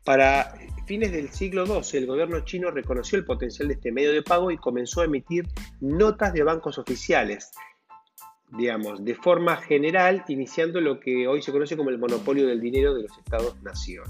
Para 0.05 0.55
fines 0.87 1.12
del 1.12 1.29
siglo 1.29 1.66
XII, 1.66 2.01
el 2.01 2.07
gobierno 2.07 2.40
chino 2.40 2.70
reconoció 2.70 3.18
el 3.18 3.27
potencial 3.27 3.68
de 3.68 3.74
este 3.74 3.92
medio 3.92 4.11
de 4.11 4.22
pago 4.22 4.51
y 4.51 4.57
comenzó 4.57 5.03
a 5.03 5.05
emitir 5.05 5.46
notas 5.81 6.33
de 6.33 6.42
bancos 6.42 6.79
oficiales 6.79 7.51
digamos, 8.56 9.04
de 9.04 9.14
forma 9.14 9.56
general, 9.56 10.24
iniciando 10.28 10.80
lo 10.80 11.00
que 11.00 11.26
hoy 11.26 11.42
se 11.42 11.52
conoce 11.52 11.76
como 11.76 11.90
el 11.90 11.98
monopolio 11.98 12.46
del 12.46 12.61
dinero 12.61 12.94
de 12.94 13.02
los 13.02 13.18
Estados-nación. 13.18 14.04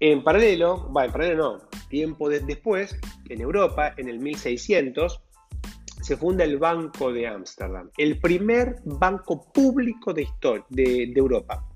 En 0.00 0.24
paralelo, 0.24 0.90
va, 0.92 1.04
en 1.04 1.12
paralelo 1.12 1.58
no, 1.58 1.68
tiempo 1.88 2.28
después, 2.28 2.98
en 3.28 3.40
Europa, 3.40 3.94
en 3.96 4.08
el 4.08 4.18
1600, 4.18 5.20
se 6.00 6.16
funda 6.16 6.44
el 6.44 6.56
Banco 6.58 7.12
de 7.12 7.26
Ámsterdam, 7.26 7.90
el 7.98 8.18
primer 8.18 8.76
banco 8.84 9.52
público 9.52 10.14
de, 10.14 10.26
de, 10.70 11.10
de 11.12 11.20
Europa. 11.20 11.66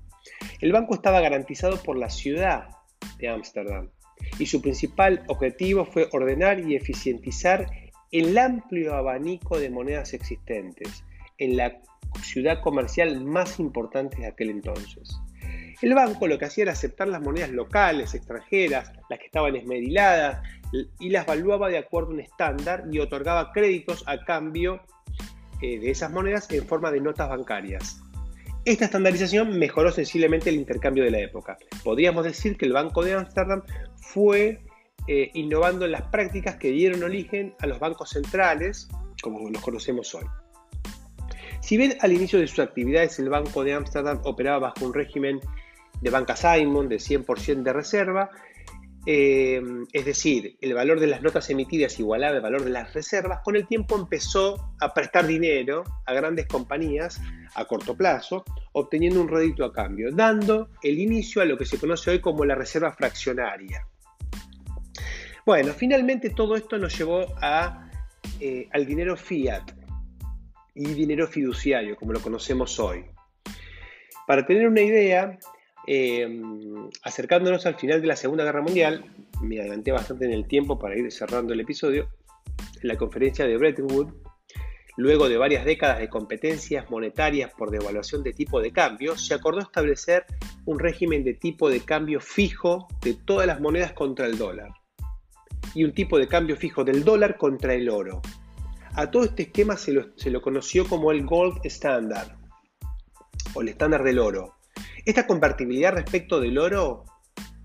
El 0.59 0.71
banco 0.71 0.95
estaba 0.95 1.21
garantizado 1.21 1.77
por 1.83 1.97
la 1.97 2.09
ciudad 2.09 2.69
de 3.19 3.29
Ámsterdam 3.29 3.91
y 4.39 4.47
su 4.47 4.61
principal 4.61 5.23
objetivo 5.27 5.85
fue 5.85 6.09
ordenar 6.11 6.59
y 6.59 6.75
eficientizar 6.75 7.67
el 8.19 8.37
amplio 8.37 8.95
abanico 8.95 9.59
de 9.59 9.69
monedas 9.69 10.13
existentes 10.13 11.03
en 11.37 11.57
la 11.57 11.81
ciudad 12.21 12.61
comercial 12.61 13.23
más 13.25 13.59
importante 13.59 14.17
de 14.17 14.27
aquel 14.27 14.49
entonces. 14.49 15.17
El 15.81 15.93
banco 15.93 16.27
lo 16.27 16.39
que 16.39 16.45
hacía 16.45 16.63
era 16.63 16.71
aceptar 16.71 17.09
las 17.09 17.21
monedas 17.21 17.51
locales, 17.51 18.13
extranjeras, 18.13 18.93
las 19.09 19.19
que 19.19 19.25
estaban 19.25 19.55
esmeriladas, 19.57 20.41
y 20.99 21.09
las 21.09 21.25
valuaba 21.25 21.69
de 21.69 21.77
acuerdo 21.77 22.11
a 22.11 22.13
un 22.13 22.19
estándar 22.21 22.85
y 22.91 22.99
otorgaba 22.99 23.51
créditos 23.51 24.03
a 24.07 24.23
cambio 24.23 24.81
eh, 25.61 25.79
de 25.79 25.91
esas 25.91 26.11
monedas 26.11 26.49
en 26.51 26.65
forma 26.65 26.91
de 26.91 27.01
notas 27.01 27.29
bancarias. 27.29 28.01
Esta 28.65 28.85
estandarización 28.85 29.59
mejoró 29.59 29.91
sensiblemente 29.91 30.49
el 30.49 30.55
intercambio 30.55 31.03
de 31.03 31.11
la 31.11 31.19
época. 31.19 31.57
Podríamos 31.83 32.23
decir 32.23 32.57
que 32.57 32.65
el 32.65 32.73
Banco 32.73 33.03
de 33.03 33.13
Ámsterdam 33.13 33.61
fue 33.97 34.64
eh, 35.07 35.31
innovando 35.33 35.85
en 35.85 35.91
las 35.91 36.03
prácticas 36.03 36.55
que 36.55 36.69
dieron 36.69 37.03
origen 37.03 37.53
a 37.59 37.67
los 37.67 37.79
bancos 37.79 38.09
centrales, 38.09 38.87
como 39.21 39.49
los 39.49 39.61
conocemos 39.61 40.13
hoy. 40.15 40.25
Si 41.61 41.77
bien 41.77 41.97
al 42.01 42.13
inicio 42.13 42.39
de 42.39 42.47
sus 42.47 42.59
actividades 42.59 43.17
el 43.19 43.29
Banco 43.29 43.63
de 43.63 43.73
Ámsterdam 43.73 44.19
operaba 44.23 44.59
bajo 44.59 44.85
un 44.85 44.93
régimen 44.93 45.39
de 46.01 46.09
banca 46.09 46.35
Simon 46.35 46.89
de 46.89 46.97
100% 46.97 47.63
de 47.63 47.73
reserva, 47.73 48.29
eh, 49.07 49.61
es 49.93 50.05
decir, 50.05 50.57
el 50.61 50.73
valor 50.73 50.99
de 50.99 51.07
las 51.07 51.21
notas 51.21 51.49
emitidas 51.51 51.99
igualaba 51.99 52.35
el 52.35 52.41
valor 52.41 52.63
de 52.63 52.71
las 52.71 52.93
reservas, 52.93 53.41
con 53.43 53.55
el 53.55 53.67
tiempo 53.67 53.95
empezó 53.95 54.73
a 54.79 54.93
prestar 54.93 55.27
dinero 55.27 55.83
a 56.05 56.13
grandes 56.13 56.47
compañías 56.47 57.21
a 57.53 57.65
corto 57.65 57.95
plazo, 57.95 58.43
obteniendo 58.73 59.21
un 59.21 59.27
rédito 59.27 59.63
a 59.63 59.71
cambio, 59.71 60.11
dando 60.11 60.69
el 60.81 60.99
inicio 60.99 61.41
a 61.41 61.45
lo 61.45 61.57
que 61.57 61.65
se 61.65 61.77
conoce 61.77 62.11
hoy 62.11 62.19
como 62.19 62.45
la 62.45 62.55
reserva 62.55 62.91
fraccionaria. 62.91 63.87
Bueno, 65.45 65.73
finalmente 65.73 66.31
todo 66.31 66.55
esto 66.55 66.79
nos 66.79 66.97
llevó 66.97 67.27
eh, 68.39 68.67
al 68.71 68.85
dinero 68.87 69.15
fiat 69.15 69.61
y 70.73 70.85
dinero 70.87 71.27
fiduciario, 71.27 71.95
como 71.95 72.13
lo 72.13 72.19
conocemos 72.19 72.79
hoy. 72.79 73.05
Para 74.25 74.43
tener 74.47 74.67
una 74.67 74.81
idea, 74.81 75.37
eh, 75.85 76.41
acercándonos 77.03 77.67
al 77.67 77.75
final 77.75 78.01
de 78.01 78.07
la 78.07 78.15
Segunda 78.15 78.43
Guerra 78.43 78.63
Mundial, 78.63 79.05
me 79.39 79.59
adelanté 79.59 79.91
bastante 79.91 80.25
en 80.25 80.31
el 80.31 80.47
tiempo 80.47 80.79
para 80.79 80.97
ir 80.97 81.11
cerrando 81.11 81.53
el 81.53 81.59
episodio, 81.59 82.09
en 82.81 82.87
la 82.87 82.97
conferencia 82.97 83.45
de 83.45 83.55
Bretton 83.55 83.91
Woods, 83.91 84.15
luego 84.97 85.29
de 85.29 85.37
varias 85.37 85.63
décadas 85.63 85.99
de 85.99 86.09
competencias 86.09 86.89
monetarias 86.89 87.51
por 87.55 87.69
devaluación 87.69 88.23
de 88.23 88.33
tipo 88.33 88.61
de 88.61 88.71
cambio, 88.71 89.15
se 89.15 89.35
acordó 89.35 89.59
establecer 89.59 90.25
un 90.65 90.79
régimen 90.79 91.23
de 91.23 91.35
tipo 91.35 91.69
de 91.69 91.81
cambio 91.81 92.19
fijo 92.19 92.87
de 93.03 93.13
todas 93.13 93.45
las 93.45 93.61
monedas 93.61 93.93
contra 93.93 94.25
el 94.25 94.39
dólar 94.39 94.71
y 95.75 95.83
un 95.83 95.93
tipo 95.93 96.17
de 96.17 96.27
cambio 96.27 96.55
fijo 96.55 96.83
del 96.83 97.03
dólar 97.03 97.37
contra 97.37 97.73
el 97.73 97.89
oro. 97.89 98.21
A 98.93 99.11
todo 99.11 99.25
este 99.25 99.43
esquema 99.43 99.75
se 99.75 99.91
lo, 99.91 100.41
conoció 100.41 100.87
como 100.87 101.11
el 101.11 101.25
Gold 101.25 101.59
Standard 101.65 102.31
o 103.53 103.61
el 103.61 103.67
estándar 103.67 104.03
del 104.03 104.19
oro. 104.19 104.55
Esta 105.05 105.27
compatibilidad 105.27 105.93
respecto 105.93 106.39
del 106.39 106.57
oro 106.57 107.03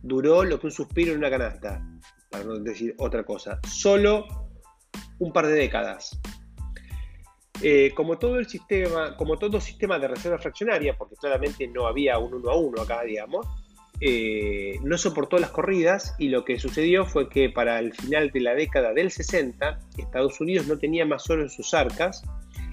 duró 0.02 0.44
lo 0.44 0.58
que 0.58 0.66
un 0.66 0.72
suspiro 0.72 1.12
en 1.12 1.18
una 1.18 1.30
canasta, 1.30 1.82
para 2.30 2.44
no 2.44 2.58
decir 2.58 2.94
otra 2.98 3.24
cosa, 3.24 3.60
solo 3.66 4.26
un 5.20 5.32
par 5.32 5.46
de 5.46 5.52
décadas. 5.52 6.20
Eh, 7.62 7.92
como 7.94 8.18
todo 8.18 8.38
el 8.38 8.48
sistema, 8.48 9.16
como 9.16 9.38
todo 9.38 9.60
sistema 9.60 9.98
de 9.98 10.08
reserva 10.08 10.38
fraccionaria, 10.38 10.96
porque 10.96 11.14
claramente 11.14 11.68
no 11.68 11.86
había 11.86 12.18
un 12.18 12.34
uno 12.34 12.50
a 12.50 12.56
uno 12.56 12.82
acá, 12.82 13.02
digamos, 13.02 13.46
eh, 14.00 14.78
no 14.82 14.96
soportó 14.96 15.38
las 15.38 15.50
corridas 15.50 16.14
y 16.18 16.28
lo 16.28 16.44
que 16.44 16.58
sucedió 16.58 17.04
fue 17.04 17.28
que 17.28 17.50
para 17.50 17.78
el 17.78 17.92
final 17.92 18.30
de 18.30 18.40
la 18.40 18.54
década 18.54 18.94
del 18.94 19.10
60 19.10 19.78
Estados 19.98 20.40
Unidos 20.40 20.66
no 20.66 20.78
tenía 20.78 21.04
más 21.04 21.28
oro 21.28 21.42
en 21.42 21.50
sus 21.50 21.74
arcas 21.74 22.22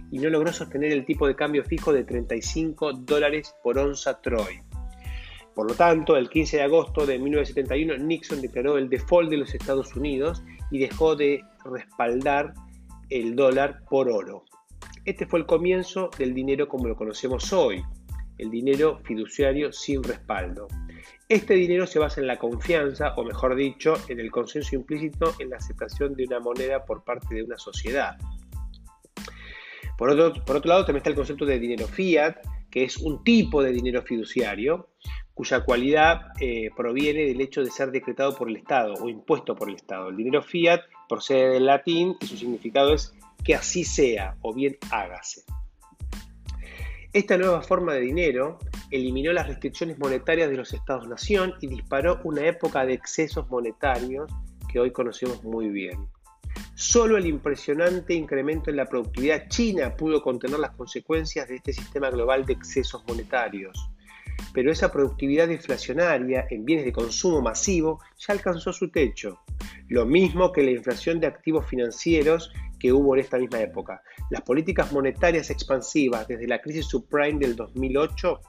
y 0.10 0.20
no 0.20 0.30
logró 0.30 0.54
sostener 0.54 0.94
el 0.94 1.06
tipo 1.06 1.28
de 1.28 1.36
cambio 1.36 1.66
fijo 1.66 1.92
de 1.92 2.06
35 2.06 2.94
dólares 2.94 3.54
por 3.62 3.78
onza 3.78 4.22
Troy. 4.22 4.62
Por 5.54 5.70
lo 5.70 5.76
tanto, 5.76 6.16
el 6.16 6.30
15 6.30 6.58
de 6.58 6.64
agosto 6.64 7.06
de 7.06 7.20
1971 7.20 7.98
Nixon 8.06 8.42
declaró 8.42 8.78
el 8.78 8.90
default 8.90 9.30
de 9.30 9.38
los 9.38 9.54
Estados 9.54 9.96
Unidos 9.96 10.44
y 10.72 10.80
dejó 10.80 11.16
de 11.16 11.42
respaldar 11.66 12.54
el 13.10 13.36
dólar 13.36 13.82
por 13.90 14.10
oro. 14.10 14.46
Este 15.04 15.26
fue 15.26 15.40
el 15.40 15.46
comienzo 15.46 16.10
del 16.18 16.34
dinero 16.34 16.68
como 16.68 16.88
lo 16.88 16.96
conocemos 16.96 17.52
hoy, 17.52 17.82
el 18.38 18.52
dinero 18.52 19.00
fiduciario 19.04 19.74
sin 19.74 20.04
respaldo. 20.04 20.68
Este 21.30 21.56
dinero 21.56 21.86
se 21.86 22.00
basa 22.00 22.22
en 22.22 22.28
la 22.28 22.38
confianza, 22.38 23.14
o 23.18 23.24
mejor 23.26 23.56
dicho, 23.56 23.96
en 24.08 24.22
el 24.22 24.32
consenso 24.32 24.76
implícito 24.76 25.34
en 25.40 25.50
la 25.50 25.58
aceptación 25.58 26.14
de 26.14 26.24
una 26.24 26.40
moneda 26.40 26.86
por 26.86 27.04
parte 27.04 27.36
de 27.36 27.44
una 27.44 27.58
sociedad. 27.58 28.16
Por 29.98 30.10
otro, 30.10 30.46
por 30.46 30.56
otro 30.56 30.70
lado, 30.70 30.86
también 30.86 31.00
está 31.00 31.10
el 31.10 31.18
concepto 31.18 31.46
de 31.46 31.60
dinero 31.60 31.86
fiat, 31.86 32.38
que 32.72 32.86
es 32.86 32.98
un 32.98 33.26
tipo 33.26 33.62
de 33.62 33.74
dinero 33.74 34.04
fiduciario, 34.04 34.90
cuya 35.34 35.66
cualidad 35.66 36.32
eh, 36.40 36.70
proviene 36.76 37.26
del 37.26 37.42
hecho 37.42 37.62
de 37.62 37.72
ser 37.72 37.92
decretado 37.92 38.34
por 38.34 38.48
el 38.48 38.56
Estado 38.56 38.94
o 38.94 39.10
impuesto 39.10 39.54
por 39.54 39.68
el 39.68 39.76
Estado. 39.76 40.10
El 40.10 40.16
dinero 40.16 40.42
fiat 40.42 40.82
procede 41.10 41.50
del 41.50 41.66
latín 41.66 42.16
y 42.22 42.26
su 42.26 42.38
significado 42.38 42.94
es 42.94 43.14
que 43.44 43.54
así 43.54 43.84
sea 43.84 44.38
o 44.42 44.54
bien 44.54 44.78
hágase. 44.92 45.44
Esta 47.12 47.38
nueva 47.38 47.62
forma 47.62 47.94
de 47.94 48.02
dinero 48.02 48.60
eliminó 48.92 49.34
las 49.34 49.48
restricciones 49.48 50.00
monetarias 50.00 50.50
de 50.50 50.58
los 50.58 50.74
Estados-nación 50.74 51.54
y 51.62 51.68
disparó 51.68 52.22
una 52.24 52.46
época 52.46 52.86
de 52.86 52.94
excesos 52.94 53.50
monetarios 53.50 54.32
que 54.72 54.80
hoy 54.80 54.92
conocemos 54.92 55.44
muy 55.44 55.70
bien. 55.70 56.08
Solo 56.76 57.18
el 57.18 57.26
impresionante 57.26 58.14
incremento 58.14 58.70
en 58.70 58.78
la 58.78 58.86
productividad 58.86 59.48
china 59.50 59.96
pudo 59.96 60.22
contener 60.22 60.60
las 60.60 60.76
consecuencias 60.76 61.48
de 61.48 61.56
este 61.56 61.74
sistema 61.74 62.10
global 62.10 62.46
de 62.46 62.54
excesos 62.54 63.04
monetarios. 63.08 63.90
Pero 64.54 64.72
esa 64.72 64.92
productividad 64.92 65.50
inflacionaria 65.50 66.46
en 66.50 66.66
bienes 66.66 66.86
de 66.86 66.92
consumo 66.92 67.42
masivo 67.42 68.00
ya 68.18 68.34
alcanzó 68.34 68.72
su 68.72 68.90
techo, 68.92 69.40
lo 69.90 70.06
mismo 70.06 70.52
que 70.52 70.64
la 70.64 70.72
inflación 70.72 71.20
de 71.20 71.28
activos 71.28 71.66
financieros 71.68 72.52
que 72.80 72.94
hubo 72.94 73.16
en 73.16 73.22
esta 73.22 73.38
misma 73.38 73.60
época. 73.60 74.02
Las 74.30 74.42
políticas 74.42 74.92
monetarias 74.92 75.50
expansivas 75.50 76.28
desde 76.28 76.48
la 76.48 76.62
crisis 76.62 76.86
subprime 76.86 77.40
del 77.40 77.56
2008, 77.56 78.40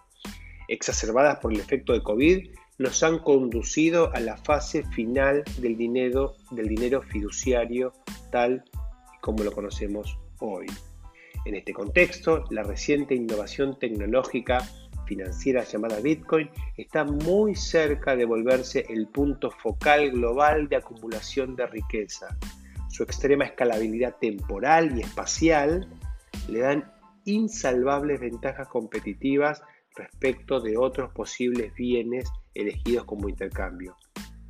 exacerbadas 0.69 1.39
por 1.39 1.53
el 1.53 1.61
efecto 1.61 1.93
de 1.93 2.03
COVID, 2.03 2.51
nos 2.79 3.03
han 3.03 3.19
conducido 3.19 4.15
a 4.15 4.21
la 4.21 4.37
fase 4.37 4.85
final 4.85 5.43
del 5.59 5.77
dinero, 5.77 6.37
del 6.53 6.69
dinero 6.69 7.03
fiduciario 7.03 7.93
tal 8.31 8.65
como 9.21 9.43
lo 9.43 9.51
conocemos 9.51 10.17
hoy. 10.39 10.67
En 11.45 11.55
este 11.55 11.73
contexto, 11.73 12.45
la 12.51 12.63
reciente 12.63 13.15
innovación 13.15 13.79
tecnológica 13.79 14.61
financiera 15.07 15.65
llamada 15.65 16.01
Bitcoin 16.01 16.51
está 16.77 17.05
muy 17.05 17.55
cerca 17.55 18.15
de 18.15 18.27
volverse 18.27 18.85
el 18.89 19.09
punto 19.09 19.51
focal 19.51 20.11
global 20.11 20.69
de 20.69 20.77
acumulación 20.77 21.57
de 21.57 21.67
riqueza. 21.67 22.37
Su 22.91 23.03
extrema 23.03 23.45
escalabilidad 23.45 24.17
temporal 24.21 24.97
y 24.97 25.01
espacial 25.01 25.89
le 26.49 26.59
dan 26.61 26.93
insalvables 27.25 28.21
ventajas 28.21 28.69
competitivas 28.69 29.63
respecto 29.99 30.61
de 30.61 30.77
otros 30.77 31.13
posibles 31.13 31.75
bienes 31.75 32.31
elegidos 32.55 33.05
como 33.05 33.29
intercambio, 33.29 33.97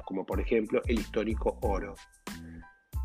como 0.04 0.24
por 0.24 0.40
ejemplo 0.40 0.80
el 0.86 1.00
histórico 1.00 1.58
oro. 1.62 1.94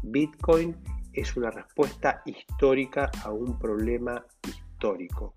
Bitcoin 0.04 0.76
es 1.14 1.36
una 1.38 1.50
respuesta 1.50 2.22
histórica 2.26 3.10
a 3.24 3.32
un 3.32 3.58
problema 3.58 4.26
histórico. 4.48 5.36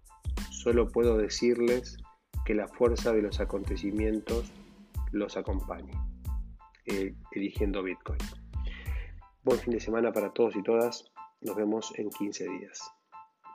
Solo 0.51 0.89
puedo 0.89 1.17
decirles 1.17 1.97
que 2.45 2.55
la 2.55 2.69
fuerza 2.69 3.13
de 3.13 3.23
los 3.23 3.41
acontecimientos 3.41 4.53
los 5.13 5.37
acompañe, 5.37 5.93
eh, 6.87 7.15
eligiendo 7.33 7.83
Bitcoin. 7.83 8.19
Buen 9.43 9.61
fin 9.61 9.75
de 9.75 9.81
semana 9.81 10.13
para 10.13 10.33
todos 10.33 10.57
y 10.57 10.63
todas. 10.63 11.05
Nos 11.41 11.55
vemos 11.55 11.93
en 11.97 12.11
15 12.11 12.49
días. 12.49 12.81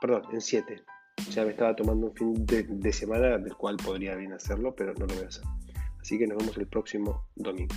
Perdón, 0.00 0.22
en 0.32 0.40
7. 0.40 0.82
Ya 1.30 1.44
me 1.44 1.50
estaba 1.50 1.74
tomando 1.74 2.08
un 2.08 2.14
fin 2.14 2.46
de, 2.46 2.92
semana 2.92 3.38
del 3.38 3.54
cual 3.56 3.76
podría 3.76 4.14
bien 4.16 4.32
hacerlo, 4.32 4.74
pero 4.74 4.92
no 4.94 5.06
lo 5.06 5.14
voy 5.14 5.24
a 5.24 5.28
hacer. 5.28 5.44
Así 6.00 6.18
que 6.18 6.26
nos 6.26 6.38
vemos 6.38 6.56
el 6.58 6.66
próximo 6.66 7.26
domingo. 7.36 7.74